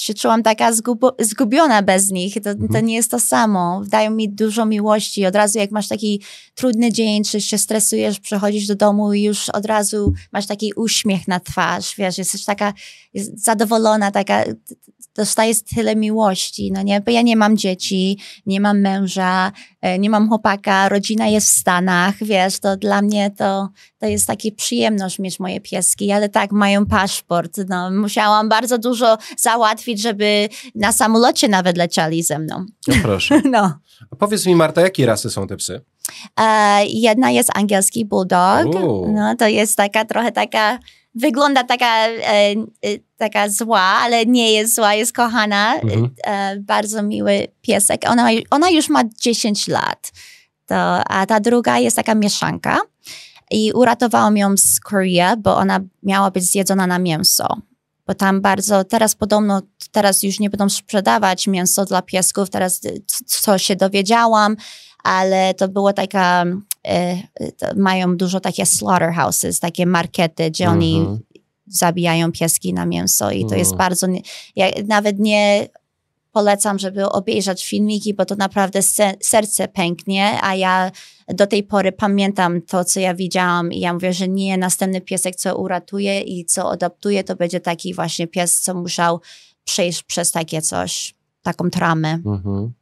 [0.00, 2.34] się czułam taka zgubo, zgubiona bez nich.
[2.34, 2.86] To, to Mhm.
[2.86, 3.82] nie jest to samo.
[3.86, 5.26] Dają mi dużo miłości.
[5.26, 6.22] Od razu jak masz taki
[6.54, 11.28] trudny dzień, czy się stresujesz, przychodzisz do domu i już od razu masz taki uśmiech
[11.28, 12.72] na twarz, wiesz, jesteś taka
[13.34, 14.44] zadowolona, taka
[15.14, 17.00] dostajesz tyle miłości, no nie?
[17.00, 21.58] Bo ja nie mam dzieci, nie mam męża, e, nie mam chłopaka, rodzina jest w
[21.58, 26.52] Stanach, wiesz, to dla mnie to, to jest taka przyjemność mieć moje pieski, ale tak,
[26.52, 32.94] mają paszport, no, musiałam bardzo dużo załatwić, żeby na samolocie nawet leciali ze mną, No
[33.02, 33.42] proszę.
[33.50, 33.78] no.
[34.10, 35.80] A powiedz mi, Marta, jakie rasy są te psy?
[36.40, 38.66] E, jedna jest angielski bulldog,
[39.08, 40.78] no to jest taka trochę taka,
[41.14, 42.22] wygląda taka, e,
[42.52, 42.54] e,
[43.16, 46.10] taka zła, ale nie jest zła, jest kochana, Mhm.
[46.24, 48.02] e, bardzo miły piesek.
[48.08, 50.12] Ona, ona już ma 10 lat,
[50.66, 52.78] to, a ta druga jest taka mieszanka
[53.50, 57.46] i uratowałam ją z Korea, bo ona miała być zjedzona na mięso.
[58.06, 62.80] Bo tam bardzo, teraz podobno, teraz już nie będą sprzedawać mięso dla piesków, teraz
[63.26, 64.56] co się dowiedziałam,
[65.04, 66.44] ale to było taka,
[67.76, 71.18] mają dużo takie slaughterhouses, takie markety, gdzie oni Mhm.
[71.66, 73.78] zabijają pieski na mięso i to jest Mm.
[73.78, 74.20] bardzo, nie-
[74.56, 75.68] ja nawet nie
[76.32, 80.90] polecam, żeby obejrzeć filmiki, bo to naprawdę se, serce pęknie, a ja
[81.28, 85.36] do tej pory pamiętam to, co ja widziałam i ja mówię, że nie, następny piesek,
[85.36, 89.20] co uratuje i co adoptuje, to będzie taki właśnie pies, co musiał
[89.64, 92.18] przejść przez takie coś, taką tramę.
[92.26, 92.72] Mhm.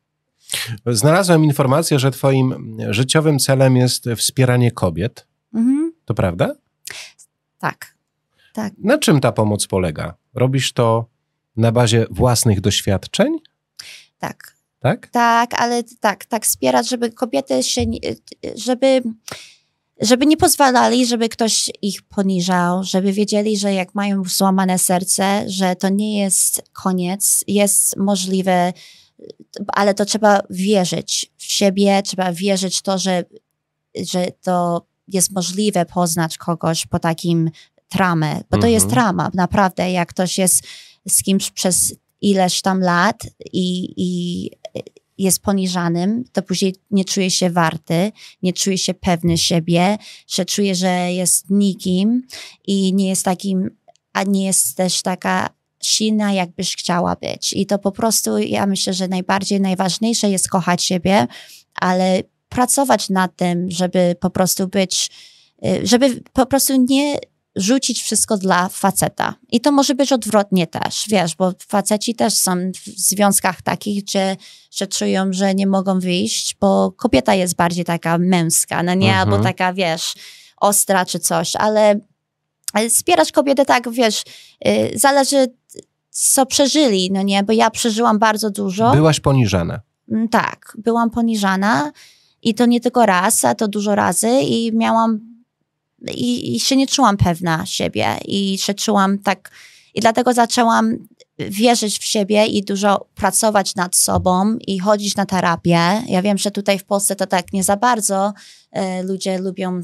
[0.87, 5.27] Znalazłem informację, że twoim życiowym celem jest wspieranie kobiet.
[5.55, 5.93] Mhm.
[6.05, 6.55] To prawda?
[7.59, 7.95] Tak.
[8.53, 8.73] Tak.
[8.79, 10.15] Na czym ta pomoc polega?
[10.35, 11.07] Robisz to
[11.57, 13.37] na bazie własnych doświadczeń?
[14.19, 14.57] Tak.
[14.81, 15.07] Tak?
[15.07, 17.81] Tak, ale tak, tak wspierać, żeby kobiety się,
[18.55, 19.03] żeby,
[20.01, 25.77] żeby nie pozwalali, żeby ktoś ich poniżał, żeby wiedzieli, że jak mają złamane serce, że
[25.77, 28.73] to nie jest koniec, jest możliwe,
[29.67, 33.25] ale to trzeba wierzyć w siebie, trzeba wierzyć w to, że,
[34.03, 37.51] że to jest możliwe poznać kogoś po takim
[37.89, 38.73] tramę, bo to Mhm.
[38.73, 40.63] jest trama, naprawdę, jak ktoś jest
[41.09, 44.51] z kimś przez ileś tam lat i, i
[45.19, 50.75] jest poniżanym, to później nie czuje się warty, nie czuje się pewny siebie, że czuje,
[50.75, 52.27] że jest nikim
[52.67, 53.71] i nie jest takim,
[54.13, 55.49] a nie jest też taka
[55.83, 57.53] silna, jakbyś chciała być.
[57.53, 61.27] I to po prostu, ja myślę, że najbardziej najważniejsze jest kochać siebie,
[61.75, 65.11] ale pracować nad tym, żeby po prostu być,
[65.67, 67.19] y, żeby po prostu nie
[67.57, 69.35] rzucić wszystko dla faceta.
[69.49, 74.37] I to może być odwrotnie też, wiesz, bo faceci też są w związkach takich, że,
[74.71, 79.33] że czują, że nie mogą wyjść, bo kobieta jest bardziej taka męska, no nie, Mhm.
[79.33, 80.15] albo taka, wiesz,
[80.57, 82.01] ostra czy coś, ale ale
[82.91, 84.23] wspierać kobietę tak, wiesz,
[84.67, 85.47] y, zależy
[86.11, 88.93] co przeżyli, no nie, bo ja przeżyłam bardzo dużo.
[88.93, 89.81] Byłaś poniżana.
[90.11, 91.93] Mm, Tak, byłam poniżana
[92.43, 95.21] i to nie tylko raz, a to dużo razy i miałam
[96.15, 99.51] i, i się nie czułam pewna siebie i się czułam tak
[99.95, 100.97] i dlatego zaczęłam
[101.39, 106.03] wierzyć w siebie i dużo pracować nad sobą i chodzić na terapię.
[106.09, 108.33] Ja wiem, że tutaj w Polsce to tak nie za bardzo
[108.73, 109.83] e, ludzie lubią e,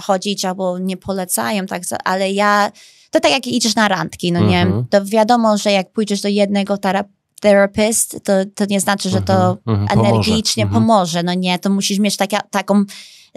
[0.00, 2.72] chodzić albo nie polecają, tak, ale ja,
[3.10, 4.86] to tak jak idziesz na randki, no nie, Mhm.
[4.90, 7.04] to wiadomo, że jak pójdziesz do jednego tera-
[7.40, 10.08] therapist, to, to nie znaczy, że to mhm, pomoże.
[10.10, 10.82] energicznie Mhm.
[10.82, 12.80] pomoże, no nie, to musisz mieć taka, taką,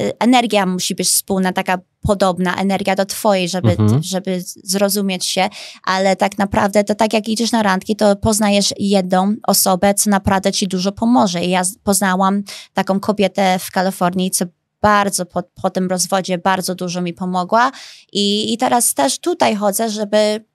[0.01, 4.03] y, energia musi być wspólna, taka podobna energia do twojej, żeby, Mhm.
[4.03, 5.49] żeby zrozumieć się,
[5.83, 10.51] ale tak naprawdę to tak jak idziesz na randki, to poznajesz jedną osobę, co naprawdę
[10.51, 11.43] ci dużo pomoże.
[11.45, 14.45] I ja poznałam taką kobietę w Kalifornii, co
[14.81, 17.71] bardzo po, po tym rozwodzie bardzo dużo mi pomogła.
[18.11, 20.45] I, i teraz też tutaj chodzę, żeby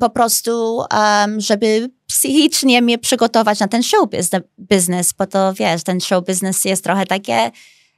[0.00, 5.82] po prostu, um, żeby psychicznie mnie przygotować na ten show bizne- biznes, bo to wiesz,
[5.82, 7.50] ten show biznes jest trochę takie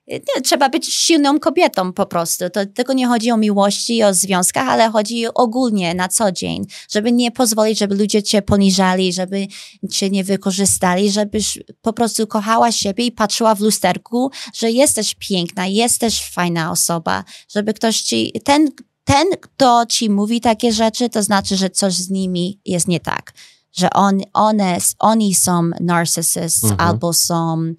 [0.08, 2.50] nie, trzeba być silną kobietą po prostu.
[2.50, 7.12] To tylko nie chodzi o miłości, o związkach, ale chodzi ogólnie na co dzień, żeby
[7.12, 9.46] nie pozwolić, żeby ludzie cię poniżali, żeby
[9.90, 15.66] cię nie wykorzystali, żebyś po prostu kochała siebie i patrzyła w lusterku, że jesteś piękna,
[15.66, 18.68] jesteś fajna osoba, żeby ktoś ci, ten,
[19.04, 23.32] ten, kto ci mówi takie rzeczy, to znaczy, że coś z nimi jest nie tak.
[23.72, 26.80] Że on, one, oni są narcysyst Mhm.
[26.80, 27.74] albo są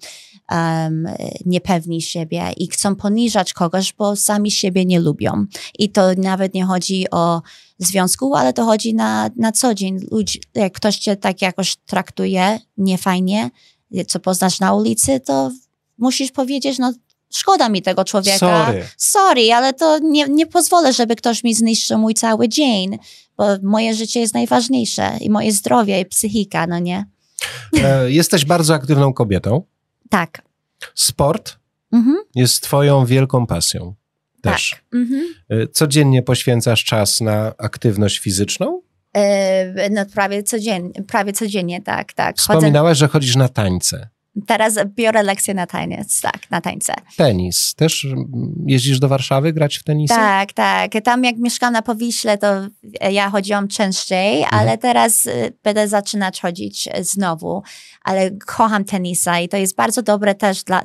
[0.52, 1.08] um,
[1.46, 5.46] niepewni siebie i chcą poniżać kogoś, bo sami siebie nie lubią.
[5.78, 7.42] I to nawet nie chodzi o
[7.78, 9.98] związku, ale to chodzi na, na co dzień.
[10.10, 13.50] Ludzi, jak ktoś cię tak jakoś traktuje niefajnie,
[14.06, 15.50] co poznasz na ulicy, to
[15.98, 16.92] musisz powiedzieć, no
[17.32, 18.66] szkoda mi tego człowieka.
[18.66, 18.84] Sorry.
[18.96, 22.98] Sorry, ale to nie, nie pozwolę, żeby ktoś mi zniszczył mój cały dzień,
[23.36, 27.06] bo moje życie jest najważniejsze i moje zdrowie i psychika, no nie?
[27.84, 29.62] E, Jesteś bardzo aktywną kobietą.
[30.08, 30.42] Tak.
[30.94, 31.58] Sport
[31.92, 32.16] Mhm.
[32.34, 33.94] jest twoją wielką pasją.
[34.42, 34.70] Też.
[34.70, 34.84] Tak.
[35.00, 35.34] Mhm.
[35.48, 38.82] E, Codziennie poświęcasz czas na aktywność fizyczną?
[39.16, 42.40] E, no prawie codziennie, prawie codziennie, tak, tak.
[42.40, 44.08] Chodzę, Wspominałaś, że chodzisz na tańce.
[44.46, 46.94] Teraz biorę lekcje na taniec, tak, na tańce.
[47.16, 47.74] Tenis.
[47.74, 48.06] Też
[48.66, 50.14] jeździsz do Warszawy grać w tenisa?
[50.14, 50.90] Tak, tak.
[51.04, 52.46] Tam jak mieszkam na Powiśle, to
[53.10, 54.60] ja chodziłam częściej, Mhm.
[54.62, 57.62] ale teraz y, będę zaczynać chodzić y, znowu.
[58.04, 60.84] Ale kocham tenisa i to jest bardzo dobre też dla,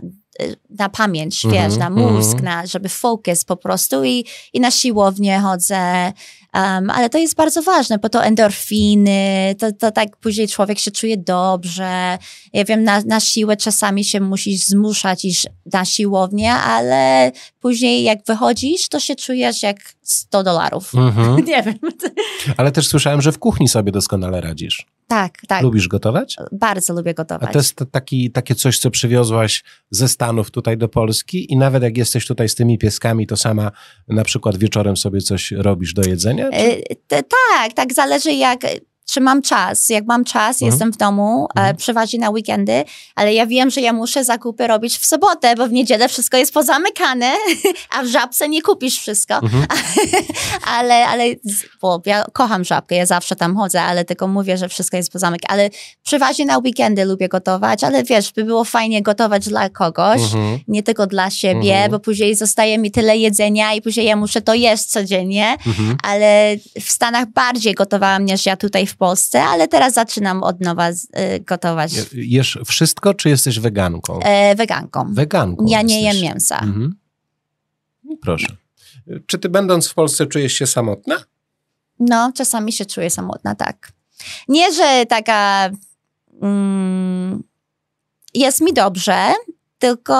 [0.69, 2.43] na pamięć, Mhm, wiesz, na mózg, mhm.
[2.43, 6.13] na, żeby fokus po prostu i, i na siłownię chodzę.
[6.53, 10.91] Um, ale to jest bardzo ważne, bo to endorfiny, to, to tak później człowiek się
[10.91, 12.17] czuje dobrze.
[12.53, 18.19] Ja wiem, na, na siłę czasami się musisz zmuszać iść na siłownię, ale później jak
[18.25, 20.95] wychodzisz, to się czujesz jak 100 dolarów.
[20.95, 21.35] Mhm.
[21.45, 21.75] Nie wiem.
[22.57, 24.85] Ale też słyszałem, że w kuchni sobie doskonale radzisz.
[25.13, 25.63] Tak, tak.
[25.63, 26.35] Lubisz gotować?
[26.51, 27.51] Bardzo lubię A gotować.
[27.51, 31.97] to jest taki, takie coś, co przywiozłaś ze Stanów tutaj do Polski i nawet jak
[31.97, 33.71] jesteś tutaj z tymi pieskami, to sama
[34.07, 36.49] na przykład wieczorem sobie coś robisz do jedzenia?
[36.51, 36.83] Czy...
[37.09, 38.61] E, tak, tak zależy jak,
[39.11, 39.89] czy mam czas.
[39.89, 40.71] Jak mam czas, Mhm.
[40.71, 41.75] jestem w domu, Mhm.
[41.75, 42.83] e, przeważnie na weekendy,
[43.15, 46.53] ale ja wiem, że ja muszę zakupy robić w sobotę, bo w niedzielę wszystko jest
[46.53, 47.31] pozamykane,
[47.97, 49.33] a w żabce nie kupisz wszystko.
[49.35, 49.65] Mhm.
[50.77, 51.23] ale, ale,
[51.81, 55.53] bo ja kocham żabkę, ja zawsze tam chodzę, ale tylko mówię, że wszystko jest pozamykane.
[55.53, 55.69] Ale
[56.03, 60.59] przeważnie na weekendy lubię gotować, ale wiesz, by było fajnie gotować dla kogoś, Mhm.
[60.67, 61.91] nie tylko dla siebie, Mhm.
[61.91, 65.97] bo później zostaje mi tyle jedzenia i później ja muszę to jeść codziennie Mhm.
[66.03, 70.89] ale w Stanach bardziej gotowałam niż ja tutaj w Polsce, ale teraz zaczynam od nowa
[70.89, 70.95] y,
[71.39, 71.91] gotować.
[72.13, 74.19] Jesz wszystko, czy jesteś weganką?
[74.19, 75.13] E, weganką.
[75.13, 76.21] Weganką Ja nie jesteś.
[76.21, 76.59] jem mięsa.
[76.59, 76.95] Mhm.
[78.03, 78.47] No Proszę.
[79.27, 81.15] Czy ty będąc w Polsce czujesz się samotna?
[81.99, 83.91] No, czasami się czuję samotna, tak.
[84.47, 85.69] Nie, że taka
[86.41, 87.43] mm,
[88.33, 89.33] jest mi dobrze,
[89.79, 90.13] tylko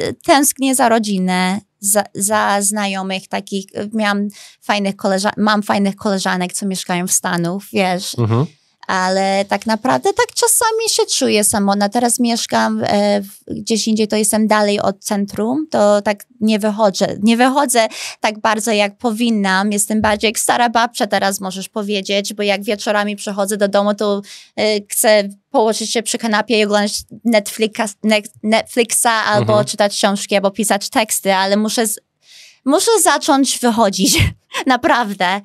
[0.00, 3.66] y, tęsknię za rodzinę, za, za znajomych takich.
[3.92, 4.28] Miałam
[4.60, 8.18] fajnych koleżanek, mam fajnych koleżanek, co mieszkają w Stanach, wiesz.
[8.18, 8.46] Mhm.
[8.86, 11.88] Ale tak naprawdę tak czasami się czuję samotna.
[11.88, 17.16] Teraz mieszkam e, gdzieś indziej, to jestem dalej od centrum, to tak nie wychodzę.
[17.22, 17.88] Nie wychodzę
[18.20, 19.72] tak bardzo jak powinnam.
[19.72, 24.22] Jestem bardziej jak stara babcia teraz możesz powiedzieć, bo jak wieczorami przychodzę do domu, to
[24.56, 26.92] e, chcę położyć się przy kanapie i oglądać
[27.24, 29.66] Netflixa, Net- Netflixa albo Mhm.
[29.66, 32.00] czytać książki, albo pisać teksty, ale muszę, z,
[32.64, 34.18] muszę zacząć wychodzić.
[34.66, 35.40] Naprawdę.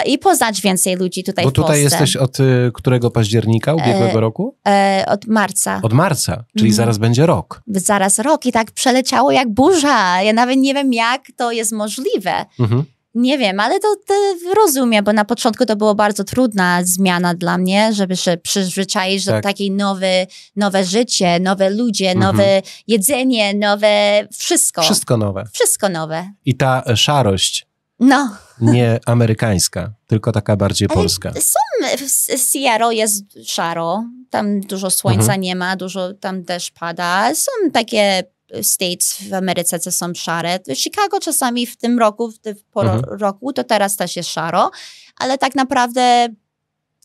[0.00, 1.72] I poznać więcej ludzi tutaj Bo w Polsce.
[1.72, 4.56] tutaj jesteś od y, którego października ubiegłego roku?
[4.68, 5.80] E, od marca.
[5.82, 6.76] Od marca, czyli Mhm.
[6.76, 7.62] zaraz będzie rok.
[7.66, 10.22] Zaraz rok i tak przeleciało jak burza.
[10.22, 12.44] Ja nawet nie wiem, jak to jest możliwe.
[12.60, 12.84] Mhm.
[13.14, 14.14] Nie wiem, ale to, to
[14.54, 19.34] rozumiem, bo na początku to było bardzo trudna zmiana dla mnie, żeby się przyzwyczaić Tak.
[19.34, 20.26] do takiej nowe,
[20.56, 22.20] nowe życie, nowe ludzie, Mhm.
[22.36, 24.82] nowe jedzenie, nowe wszystko.
[24.82, 25.44] Wszystko nowe.
[25.52, 26.32] Wszystko nowe.
[26.44, 27.66] I ta e, szarość,
[28.02, 28.36] No.
[28.60, 31.32] nie amerykańska, tylko taka bardziej Ale polska.
[31.32, 32.10] Są, w
[32.40, 35.40] Seattle jest szaro, tam dużo słońca Mhm.
[35.40, 37.34] nie ma, dużo tam deszcz pada.
[37.34, 38.24] Są takie
[38.62, 40.58] states w Ameryce, co są szare.
[40.74, 43.02] Chicago czasami w tym roku, w tym Mhm.
[43.20, 44.70] roku, to teraz też jest szaro,
[45.18, 46.28] ale tak naprawdę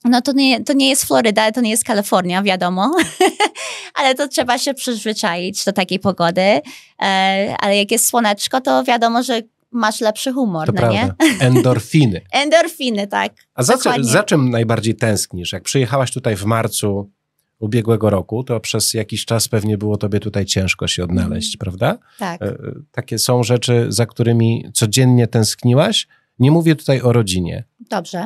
[0.04, 2.96] no to nie, to nie jest Floryda, to nie jest Kalifornia, wiadomo,
[4.00, 6.62] ale to trzeba się przyzwyczaić do takiej pogody,
[7.02, 10.98] e, ale jak jest słoneczko, to wiadomo, że masz lepszy humor, To no nie?
[11.00, 11.16] prawda.
[11.46, 12.22] Endorfiny.
[12.32, 13.34] Endorfiny, tak.
[13.54, 15.52] A za, za czym najbardziej tęsknisz?
[15.54, 17.12] Jak przyjechałaś tutaj w marcu
[17.60, 21.60] ubiegłego roku, to przez jakiś czas pewnie było tobie tutaj ciężko się odnaleźć, Mhm.
[21.60, 21.98] prawda?
[22.20, 22.42] Tak.
[22.42, 22.58] E, e,
[22.92, 26.08] Takie są rzeczy, za którymi codziennie tęskniłaś.
[26.40, 27.64] Nie mówię tutaj o rodzinie.
[27.90, 28.26] Dobrze.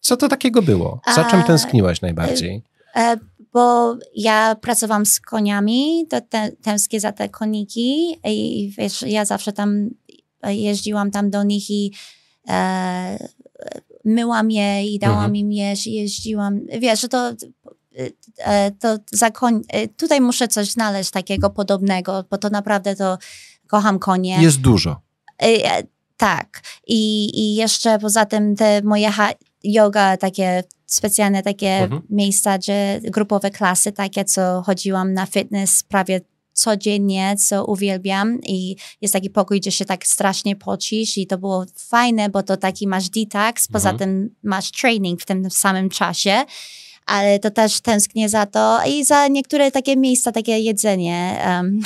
[0.00, 1.00] Co to takiego było?
[1.14, 2.62] Za czym tęskniłaś najbardziej?
[2.96, 3.16] E,
[3.52, 9.52] bo ja pracowałam z koniami, to te, tęsknię za te koniki i wiesz, ja zawsze
[9.52, 9.90] tam
[10.50, 11.92] jeździłam tam do nich i
[12.48, 13.28] e,
[14.04, 15.36] myłam je i dałam Mhm.
[15.36, 17.32] im jeść, jeździłam, wiesz, że to,
[18.38, 23.18] e, to za koń, e, tutaj muszę coś znaleźć takiego podobnego, bo to naprawdę to
[23.66, 24.42] kocham konie.
[24.42, 25.00] Jest dużo.
[25.42, 25.82] E,
[26.16, 26.60] tak.
[26.86, 29.10] I, I jeszcze poza tym te moje
[29.64, 32.02] yoga, takie specjalne takie Mhm.
[32.10, 36.20] miejsca, gdzie grupowe klasy, takie co chodziłam na fitness prawie
[36.54, 41.64] codziennie, co uwielbiam i jest taki pokój, gdzie się tak strasznie pocisz i to było
[41.76, 43.98] fajne, bo to taki masz detox, poza Mhm.
[43.98, 46.44] tym masz training w tym samym czasie,
[47.06, 51.44] ale to też tęsknię za to i za niektóre takie miejsca, takie jedzenie.
[51.46, 51.80] Um,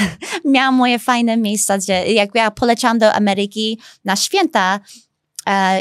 [0.52, 4.80] miałam moje fajne miejsca, gdzie jak ja poleciałam do Ameryki na święta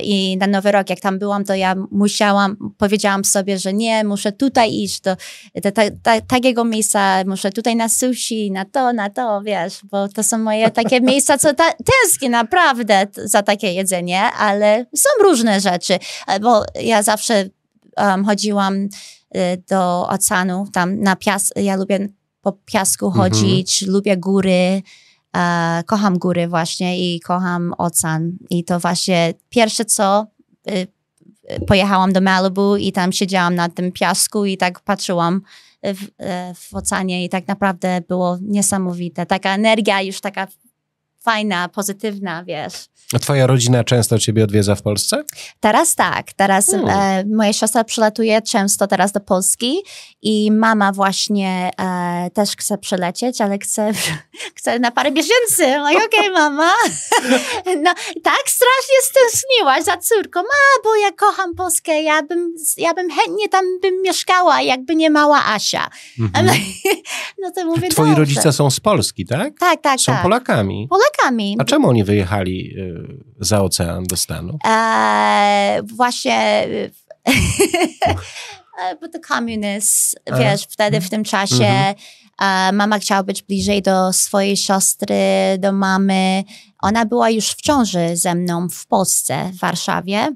[0.04, 4.32] i na Nowy Rok, jak tam byłam, to ja musiałam, powiedziałam sobie, że nie, muszę
[4.32, 5.16] tutaj iść do,
[5.64, 10.08] do ta, ta, takiego miejsca, muszę tutaj na sushi, na to, na to, wiesz, bo
[10.08, 15.62] to są moje takie miejsca, co ta, tęsknię naprawdę za takie jedzenie, ale są różne
[15.62, 17.50] rzeczy, e, bo ja zawsze
[17.98, 18.90] um, chodziłam y,
[19.70, 22.08] do oceanu, tam na pias, ja lubię
[22.42, 23.24] po piasku Mhm.
[23.24, 24.82] chodzić, lubię góry,
[25.38, 30.28] e, kocham góry właśnie i kocham ocean i to właśnie pierwsze co
[30.70, 30.88] y,
[31.68, 35.42] pojechałam do Malibu i tam siedziałam na tym piasku i tak patrzyłam
[35.84, 39.26] w, e, w oceanie i tak naprawdę było niesamowite.
[39.26, 40.48] Taka energia już taka
[41.32, 42.74] fajna, pozytywna, wiesz.
[43.14, 45.24] A twoja rodzina często ciebie odwiedza w Polsce?
[45.60, 46.90] Teraz tak, teraz Hmm.
[46.90, 49.78] e, moja siostra przylatuje często teraz do Polski
[50.22, 53.92] i mama właśnie e, też chce przylecieć, ale chce,
[54.58, 55.64] chce na parę miesięcy.
[55.90, 56.72] Like, okej mama.
[57.84, 63.10] No, tak strasznie stęskniłaś za córką, a bo ja kocham Polskę, ja bym, ja bym
[63.10, 65.90] chętnie tam bym mieszkała, jakby nie mała Asia.
[66.20, 66.50] Mhm.
[67.42, 68.20] No to mówię, Twoi dobrze.
[68.20, 69.60] rodzice są z Polski, tak?
[69.60, 70.24] Tak, tak, Są tak.
[70.24, 70.88] Polakami.
[70.90, 71.17] Polakami.
[71.60, 74.56] A czemu oni wyjechali y, za ocean do Stanów?
[74.68, 76.36] E, właśnie
[78.84, 80.38] e, bo to komunizm, A.
[80.38, 81.96] wiesz, wtedy w tym czasie Mhm.
[82.42, 85.16] e, mama chciała być bliżej do swojej siostry,
[85.60, 86.44] do mamy.
[86.82, 90.36] Ona była już w ciąży ze mną w Polsce, w Warszawie,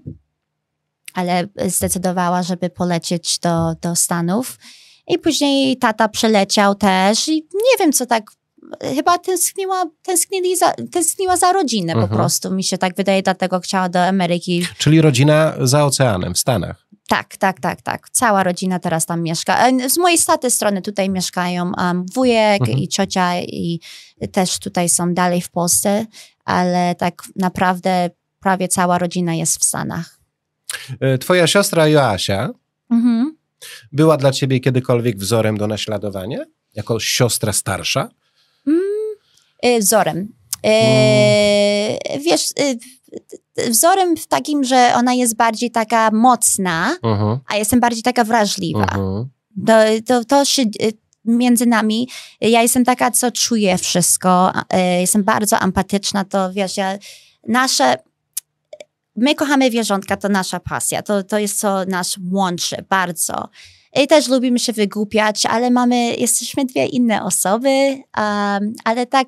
[1.13, 4.58] ale zdecydowała, żeby polecieć do, do Stanów.
[5.08, 8.32] I później tata przyleciał też i nie wiem, co tak
[8.95, 12.17] chyba tęskniła, tęsknili za, tęskniła za rodzinę po Mhm.
[12.19, 12.52] prostu.
[12.52, 14.67] Mi się tak wydaje, dlatego chciała do Ameryki.
[14.78, 16.88] Czyli rodzina za oceanem w Stanach.
[17.08, 18.10] Tak, tak, tak, tak.
[18.10, 19.67] Cała rodzina teraz tam mieszka.
[19.67, 22.78] E, Z mojej staty strony tutaj mieszkają um, wujek Mhm.
[22.80, 23.80] i ciocia i
[24.32, 26.06] też tutaj są dalej w Polsce,
[26.45, 30.17] ale tak naprawdę prawie cała rodzina jest w Stanach.
[31.15, 32.50] Y, Twoja siostra Joasia
[32.91, 33.38] Mhm.
[33.91, 36.39] była dla ciebie kiedykolwiek wzorem do naśladowania?
[36.74, 38.10] Jako siostra starsza?
[39.62, 40.34] E, Wzorem.
[40.65, 40.71] E,
[42.12, 42.21] Mm.
[42.24, 42.76] Wiesz, e,
[43.71, 47.39] wzorem w takim, że ona jest bardziej taka mocna, Mhm.
[47.47, 48.84] a jestem bardziej taka wrażliwa.
[48.84, 49.30] Mhm.
[49.67, 49.74] To,
[50.08, 50.93] to, to się y,
[51.26, 52.10] między nami,
[52.41, 56.97] ja jestem taka, co czuję wszystko, y, jestem bardzo empatyczna, to wiesz, ja,
[57.47, 57.95] nasze,
[59.15, 63.50] my kochamy wierzątka, to nasza pasja, to, to jest co nas łączy bardzo.
[63.95, 67.69] I też lubimy się wygłupiać, ale mamy, jesteśmy dwie inne osoby,
[68.17, 69.27] um, ale tak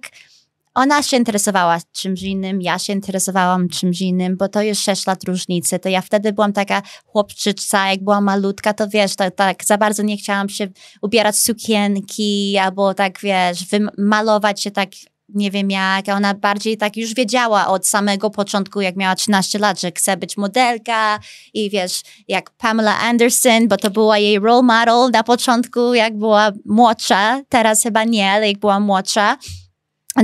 [0.73, 5.23] ona się interesowała czymś innym, ja się interesowałam czymś innym, bo to jest 6 lat
[5.23, 5.79] różnicy.
[5.79, 10.03] To ja wtedy byłam taka chłopczyca, jak była malutka, to wiesz, to, tak za bardzo
[10.03, 10.67] nie chciałam się
[11.01, 14.89] ubierać sukienki albo tak, wiesz, wymalować się tak
[15.33, 19.59] nie wiem jak, a ona bardziej tak już wiedziała od samego początku, jak miała 13
[19.59, 21.19] lat, że chce być modelka
[21.53, 26.51] i wiesz, jak Pamela Anderson, bo to była jej role model na początku, jak była
[26.65, 29.37] młodsza, teraz chyba nie, ale jak była młodsza,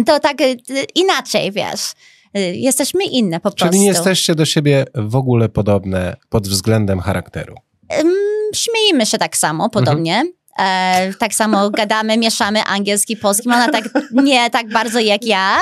[0.06, 0.58] to tak y,
[0.96, 1.94] inaczej, wiesz.
[2.38, 3.68] Y, Jesteśmy inne po prostu.
[3.68, 7.56] Czyli nie jesteście do siebie w ogóle podobne pod względem charakteru.
[8.00, 8.14] Ym,
[8.56, 10.24] Śmiejemy się tak samo, podobnie.
[10.60, 13.48] E, tak samo gadamy, mieszamy angielski, polski.
[13.48, 15.58] Ona tak nie tak bardzo jak ja,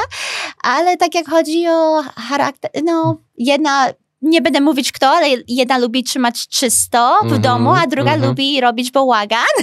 [0.64, 3.88] ale tak jak chodzi o charakter, no jedna,
[4.22, 8.30] nie będę mówić kto, ale jedna lubi trzymać czysto w Mhm, domu, a druga mhm.
[8.30, 9.56] lubi robić bałagan.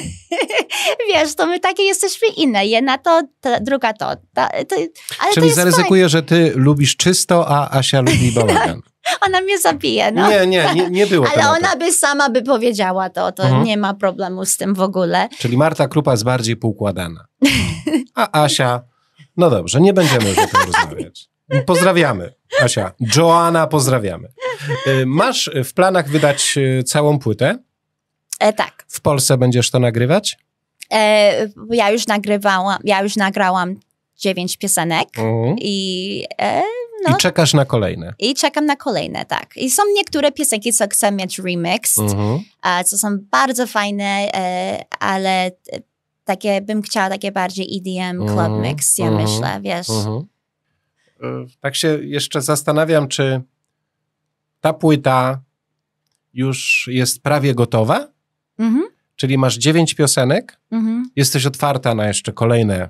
[1.15, 2.67] Wiesz, to my takie jesteśmy inne.
[2.67, 4.07] Jedna to, ta, druga to.
[4.35, 5.55] Ta, to ale to Czyli fajne.
[5.55, 8.81] zaryzykuję, że ty lubisz czysto, a Asia lubi bałagan.
[9.21, 10.31] Ona mnie zabije, no.
[10.31, 11.57] Nie, nie, nie, nie było Ale tematu.
[11.59, 13.65] ona by sama by powiedziała to, to Mhm.
[13.65, 15.29] nie ma problemu z tym w ogóle.
[15.39, 17.25] Czyli Marta Krupa jest bardziej poukładana.
[18.15, 18.83] A Asia,
[19.37, 21.29] no dobrze, nie będziemy już o tym rozmawiać.
[21.67, 22.93] Pozdrawiamy, Asia.
[23.17, 24.29] Joanna, pozdrawiamy.
[24.87, 27.59] Y, Masz w planach wydać y, całą płytę?
[28.41, 28.85] E, tak.
[28.89, 30.37] W Polsce będziesz to nagrywać?
[30.93, 33.75] E, ja już nagrywałam, ja już nagrałam
[34.17, 35.57] dziewięć piosenek Mhm.
[35.59, 36.63] i, e,
[37.09, 38.15] no, I czekasz na kolejne.
[38.19, 39.57] i czekam na kolejne, tak.
[39.57, 42.41] I są niektóre piosenki, co chcę mieć remixed, Mhm.
[42.63, 45.51] a co są bardzo fajne, e, ale e,
[46.25, 49.89] takie bym chciała takie bardziej EDM club Mhm, mix, ja mhm, myślę, wiesz.
[49.91, 53.41] E, Tak się jeszcze zastanawiam, czy
[54.61, 55.41] ta płyta
[56.35, 58.09] już jest prawie gotowa?
[58.59, 58.85] Mhm,
[59.17, 62.89] Czyli masz dziewięć piosenek, mhm, jesteś otwarta na jeszcze kolejne.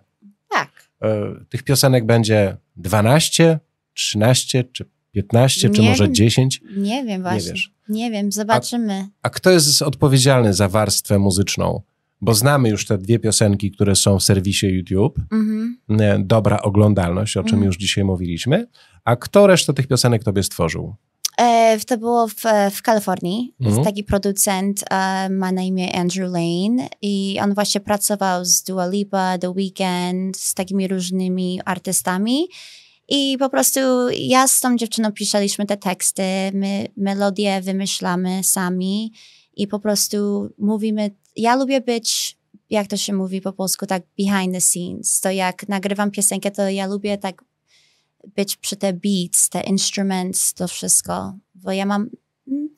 [0.48, 0.68] tak.
[1.02, 1.08] E,
[1.48, 3.58] Tych piosenek będzie 12,
[3.94, 6.14] 13 czy 15, czy Nie może wiem.
[6.14, 6.60] 10?
[6.76, 7.50] Nie wiem właśnie.
[7.52, 7.72] wiesz.
[7.88, 9.08] Nie wiem, zobaczymy.
[9.22, 11.80] A kto jest odpowiedzialny za warstwę muzyczną?
[12.20, 15.18] Bo znamy już te dwie piosenki, które są w serwisie YouTube.
[15.32, 15.78] Mhm.
[16.00, 17.64] E, Dobra oglądalność, o czym Mhm.
[17.66, 18.66] już dzisiaj mówiliśmy.
[19.04, 20.94] A kto resztę tych piosenek tobie stworzył?
[21.38, 22.34] E, to było w,
[22.70, 23.54] w Kalifornii.
[23.60, 23.84] Mhm.
[23.84, 29.38] Taki producent e, ma na imię Andrew Lane i on właśnie pracował z Dua Lipa,
[29.38, 32.46] The Weeknd, z takimi różnymi artystami.
[33.08, 33.80] I po prostu
[34.10, 36.22] ja z tą dziewczyną pisaliśmy te teksty,
[36.54, 39.12] my melodie wymyślamy sami
[39.56, 41.10] i po prostu mówimy.
[41.36, 42.38] Ja lubię być,
[42.70, 45.20] jak to się mówi po polsku, tak behind the scenes.
[45.20, 47.44] To jak nagrywam piosenkę, to ja lubię tak
[48.36, 51.34] być przy te beats, te instruments, to wszystko.
[51.54, 52.10] Bo ja mam,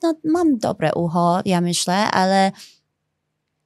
[0.03, 2.51] no, mam dobre ucho, ja myślę, ale,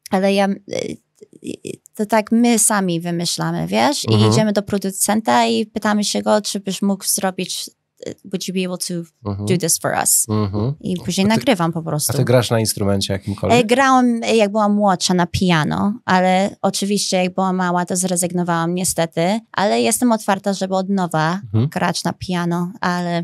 [0.09, 0.97] ale ja, y,
[1.43, 4.03] y, to tak my sami wymyślamy, wiesz?
[4.09, 4.31] I Mhm.
[4.31, 7.69] idziemy do producenta i pytamy się go, czy byś mógł zrobić,
[8.07, 8.93] y, would you be able to
[9.29, 9.45] Mhm.
[9.47, 10.25] do this for us?
[10.29, 10.73] Mhm.
[10.81, 12.11] I później ty- nagrywam po prostu.
[12.13, 13.67] A ty grasz na instrumencie E, jakimkolwiek?
[13.67, 19.39] Grałam, e, jak byłam młodsza, na piano, ale oczywiście, jak byłam mała, to zrezygnowałam niestety,
[19.51, 21.67] ale jestem otwarta, żeby od nowa Mhm.
[21.69, 23.23] grać na piano, ale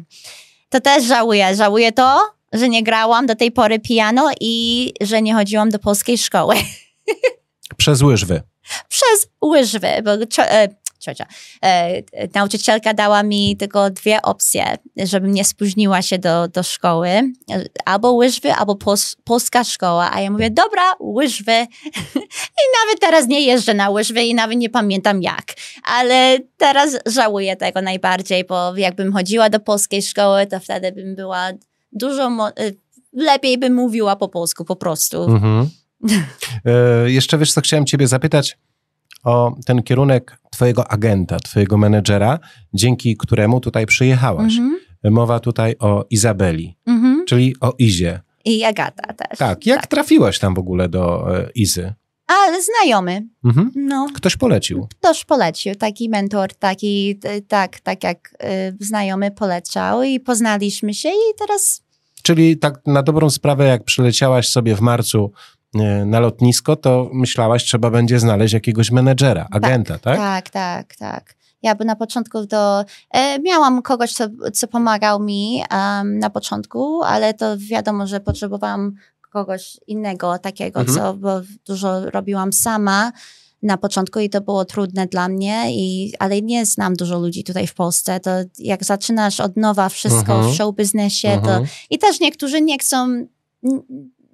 [0.69, 1.55] to też żałuję.
[1.55, 2.19] Żałuję to,
[2.53, 6.55] że nie grałam do tej pory piano i że nie chodziłam do polskiej szkoły.
[7.77, 8.41] Przez łyżwy.
[8.97, 10.67] Przez łyżwy, bo e,
[10.99, 11.25] ciocia,
[11.63, 12.01] e,
[12.35, 17.09] nauczycielka dała mi tylko dwie opcje, żebym nie spóźniła się do, do szkoły.
[17.85, 20.11] Albo łyżwy, albo pols, polska szkoła.
[20.13, 21.51] A ja mówię, dobra, łyżwy.
[22.61, 25.53] I nawet teraz nie jeżdżę na łyżwy i nawet nie pamiętam jak.
[25.83, 31.49] Ale teraz żałuję tego najbardziej, bo jakbym chodziła do polskiej szkoły, to wtedy bym była
[31.91, 32.71] dużo, e,
[33.13, 35.23] lepiej bym mówiła po polsku po prostu.
[35.23, 35.69] Mhm.
[36.65, 38.57] E, jeszcze wiesz, co chciałem ciebie zapytać
[39.23, 42.39] o ten kierunek twojego agenta, twojego menedżera,
[42.73, 44.57] dzięki któremu tutaj przyjechałaś.
[44.57, 47.25] Mhm, Mowa tutaj o Izabeli, mhm.
[47.27, 48.19] czyli o Izie.
[48.45, 49.37] I Agata też.
[49.39, 51.93] Tak, jak trafiłaś tam w ogóle do e, Izy?
[52.27, 53.71] Ale znajomy, Mhm.
[53.75, 54.87] no, Ktoś polecił.
[54.99, 61.35] ktoś polecił, taki mentor, taki, tak, tak jak y, znajomy poleciał i poznaliśmy się i
[61.39, 61.83] teraz,
[62.23, 65.31] Czyli tak na dobrą sprawę, jak przyleciałaś sobie w marcu
[66.05, 70.17] na lotnisko, to myślałaś, trzeba będzie znaleźć jakiegoś menedżera, agenta, tak?
[70.17, 71.35] tak, tak, tak.
[71.63, 77.03] Ja by na początku do, e, miałam kogoś, co, co pomagał mi em, na początku,
[77.03, 78.93] ale to wiadomo, że potrzebowałam
[79.31, 80.97] kogoś innego takiego, Mhm.
[80.97, 83.11] co, bo dużo robiłam sama
[83.63, 87.67] na początku i to było trudne dla mnie, i, ale nie znam dużo ludzi tutaj
[87.67, 90.51] w Polsce, to jak zaczynasz od nowa wszystko Mhm.
[90.53, 91.65] w show biznesie, to Mhm.
[91.89, 93.25] i też niektórzy nie chcą.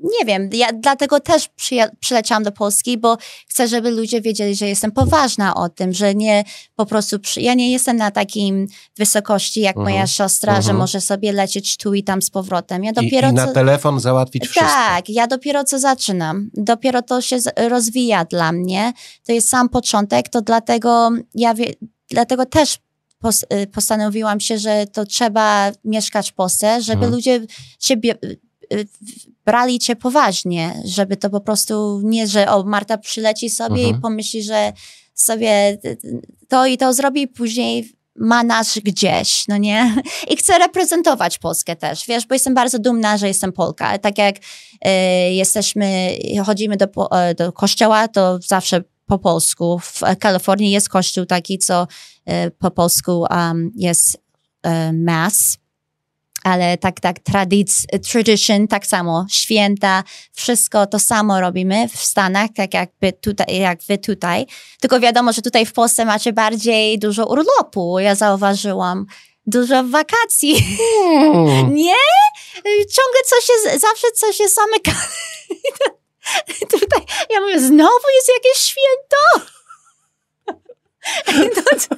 [0.04, 3.18] Nie wiem, ja dlatego też przyja- przyleciałam do Polski, bo
[3.50, 6.44] chcę, żeby ludzie wiedzieli, że jestem poważna o tym, że nie
[6.76, 7.20] po prostu.
[7.20, 7.42] Przy...
[7.42, 9.94] Ja nie jestem na takim wysokości jak Mhm.
[9.96, 10.78] moja siostra, że Mhm.
[10.78, 12.84] może sobie lecieć tu i tam z powrotem.
[12.84, 13.54] Ja I, dopiero I na co...
[13.54, 14.66] telefon załatwić wszystko.
[14.70, 16.50] Tak, ja dopiero co zaczynam.
[16.54, 17.38] Dopiero to się
[17.70, 18.94] rozwija dla mnie.
[19.26, 21.74] To jest sam początek, to dlatego ja wie,
[22.10, 22.78] dlatego też
[23.20, 27.12] pos, y, postanowiłam się, że to trzeba mieszkać w Polsce, żeby Mhm.
[27.14, 27.46] ludzie
[27.80, 28.38] się y,
[28.74, 28.88] y,
[29.46, 33.96] brali cię poważnie, żeby to po prostu nie, że o Marta przyleci sobie Mhm.
[33.98, 34.74] i pomyśli, że
[35.14, 39.96] sobie y, y, to i to zrobi, później ma nas gdzieś, no nie?
[40.32, 43.98] I chcę reprezentować Polskę też, wiesz, bo jestem bardzo dumna, że jestem Polka.
[43.98, 44.36] Tak jak
[44.82, 49.80] e, jesteśmy, chodzimy do, e, do kościoła, to zawsze po polsku.
[49.80, 51.88] W Kalifornii jest kościół taki, co
[52.26, 54.18] e, po polsku um, jest
[54.64, 55.58] e, mass,
[56.44, 62.74] ale tak, tak, tradyc, tradition, tak samo, święta, wszystko to samo robimy w Stanach, tak
[62.74, 64.46] jakby tutaj, jak wy tutaj.
[64.82, 69.06] Tylko wiadomo, że tutaj w Polsce macie bardziej dużo urlopu, ja zauważyłam.
[69.46, 70.56] Dużo wakacji.
[71.04, 71.76] Mm.
[71.84, 72.04] Nie?
[72.66, 75.08] Ciągle coś jest, zawsze coś jest zamykane.
[76.72, 79.18] Tutaj, ja mówię, znowu jest jakieś święto?
[81.56, 81.96] No to,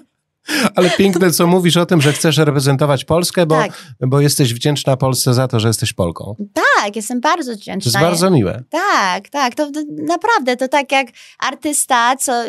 [0.75, 3.71] Ale piękne, co mówisz o tym, że chcesz reprezentować Polskę, bo, Tak.
[3.99, 6.35] bo jesteś wdzięczna Polsce za to, że jesteś Polką.
[6.53, 7.89] Tak, jestem bardzo To wdzięczna.
[7.89, 8.63] jest bardzo miłe.
[8.69, 11.07] Tak, tak, to, to naprawdę, to tak jak
[11.39, 12.43] artysta, co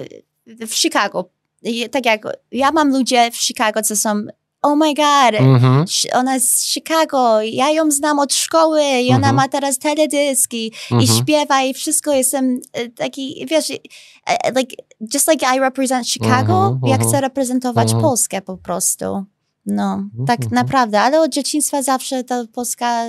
[0.46, 1.30] w Chicago,
[1.90, 2.22] tak jak
[2.52, 4.22] ja mam ludzie w Chicago, co są,
[4.62, 5.84] oh my god, Mhm.
[6.12, 9.36] Ona jest z Chicago, ja ją znam od szkoły i ona Mhm.
[9.36, 11.18] ma teraz teledyski i Mhm.
[11.18, 13.76] śpiewa i wszystko, jestem e, taki, wiesz, e,
[14.56, 14.76] like,
[15.14, 17.92] just like I represent Chicago, Mhm, ja chcę reprezentować.
[17.92, 19.24] Polskę po prostu.
[19.66, 23.04] No, tak naprawdę, ale od dzieciństwa zawsze ta Polska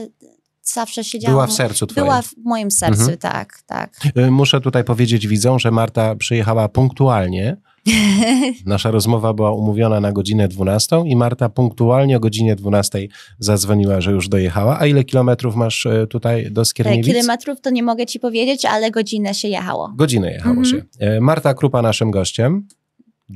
[0.64, 1.32] zawsze siedziała.
[1.34, 2.06] Była w sercu twoim.
[2.06, 3.18] Była w moim sercu, Mhm.
[3.18, 4.00] tak, tak.
[4.32, 7.58] Muszę tutaj powiedzieć widzom, że Marta przyjechała punktualnie.
[8.66, 13.08] Nasza rozmowa była umówiona na godzinę 12 i Marta punktualnie o godzinie 12
[13.40, 14.80] zadzwoniła, że już dojechała.
[14.80, 17.06] A ile kilometrów masz y, tutaj do E, Skierniewic?
[17.06, 19.94] Kilometrów to nie mogę ci powiedzieć, ale godzinę się jechało.
[19.96, 20.66] Godzinę jechało Mhm.
[20.76, 20.84] się.
[21.00, 22.68] E, Marta Krupa naszym gościem.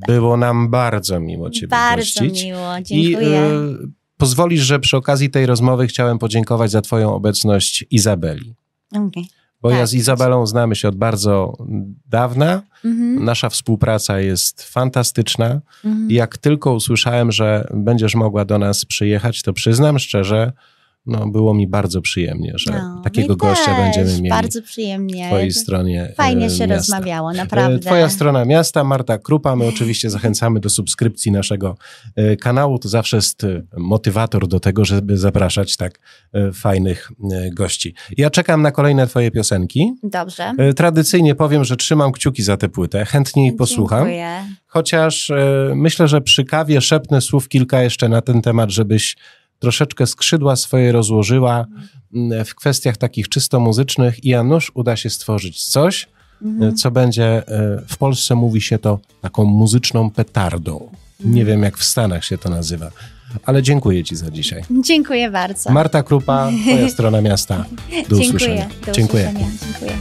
[0.07, 2.43] Było nam bardzo miło Ciebie Bardzo gościć.
[2.45, 3.39] miło, I dziękuję.
[3.39, 3.51] e,
[4.17, 8.53] pozwolisz, że przy okazji tej rozmowy chciałem podziękować za Twoją obecność Izabeli.
[9.07, 9.25] Okej.
[9.61, 9.87] Bo ja Tak.
[9.87, 11.57] z Izabelą znamy się od bardzo
[12.09, 12.61] dawna.
[12.85, 15.61] Mhm, Nasza współpraca jest fantastyczna.
[15.85, 16.11] mhm.
[16.11, 20.53] I jak tylko usłyszałem, że będziesz mogła do nas przyjechać, to przyznam szczerze,
[21.05, 25.25] no było mi bardzo przyjemnie, że No, takiego gościa będziemy mieli Bardzo przyjemnie.
[25.25, 26.75] w Twojej stronie Fajnie e, się miasta.
[26.75, 27.79] rozmawiało, E, naprawdę.
[27.79, 29.55] Twoja strona miasta, Marta Krupa.
[29.55, 31.77] My oczywiście zachęcamy do subskrypcji naszego
[32.15, 32.79] e, kanału.
[32.79, 35.99] To zawsze jest e, motywator do tego, żeby zapraszać tak
[36.33, 37.93] e, fajnych e, gości.
[38.17, 39.93] Ja czekam na kolejne Twoje piosenki.
[40.03, 40.53] Dobrze.
[40.57, 43.05] E, Tradycyjnie powiem, że trzymam kciuki za tę płytę.
[43.05, 43.99] Chętnie jej posłucham.
[43.99, 44.43] Dziękuję.
[44.67, 45.35] Chociaż e,
[45.75, 49.15] myślę, że przy kawie szepnę słów kilka jeszcze na ten temat, żebyś
[49.61, 51.65] troszeczkę skrzydła swoje rozłożyła
[52.15, 56.07] m, w kwestiach takich czysto muzycznych i Janusz uda się stworzyć coś,
[56.41, 56.75] Mhm.
[56.75, 60.89] co będzie, e, w Polsce mówi się to taką muzyczną petardą.
[61.19, 62.91] Nie wiem, jak w Stanach się to nazywa,
[63.45, 64.63] ale dziękuję Ci za dzisiaj.
[64.83, 65.71] Dziękuję bardzo.
[65.71, 67.57] Marta Krupa, Twoja strona miasta.
[67.57, 68.21] Do Dziękuję.
[68.27, 68.69] usłyszenia.
[68.93, 69.23] Dziękuję.
[69.29, 69.51] usłyszenia.
[69.79, 69.97] Dziękuję.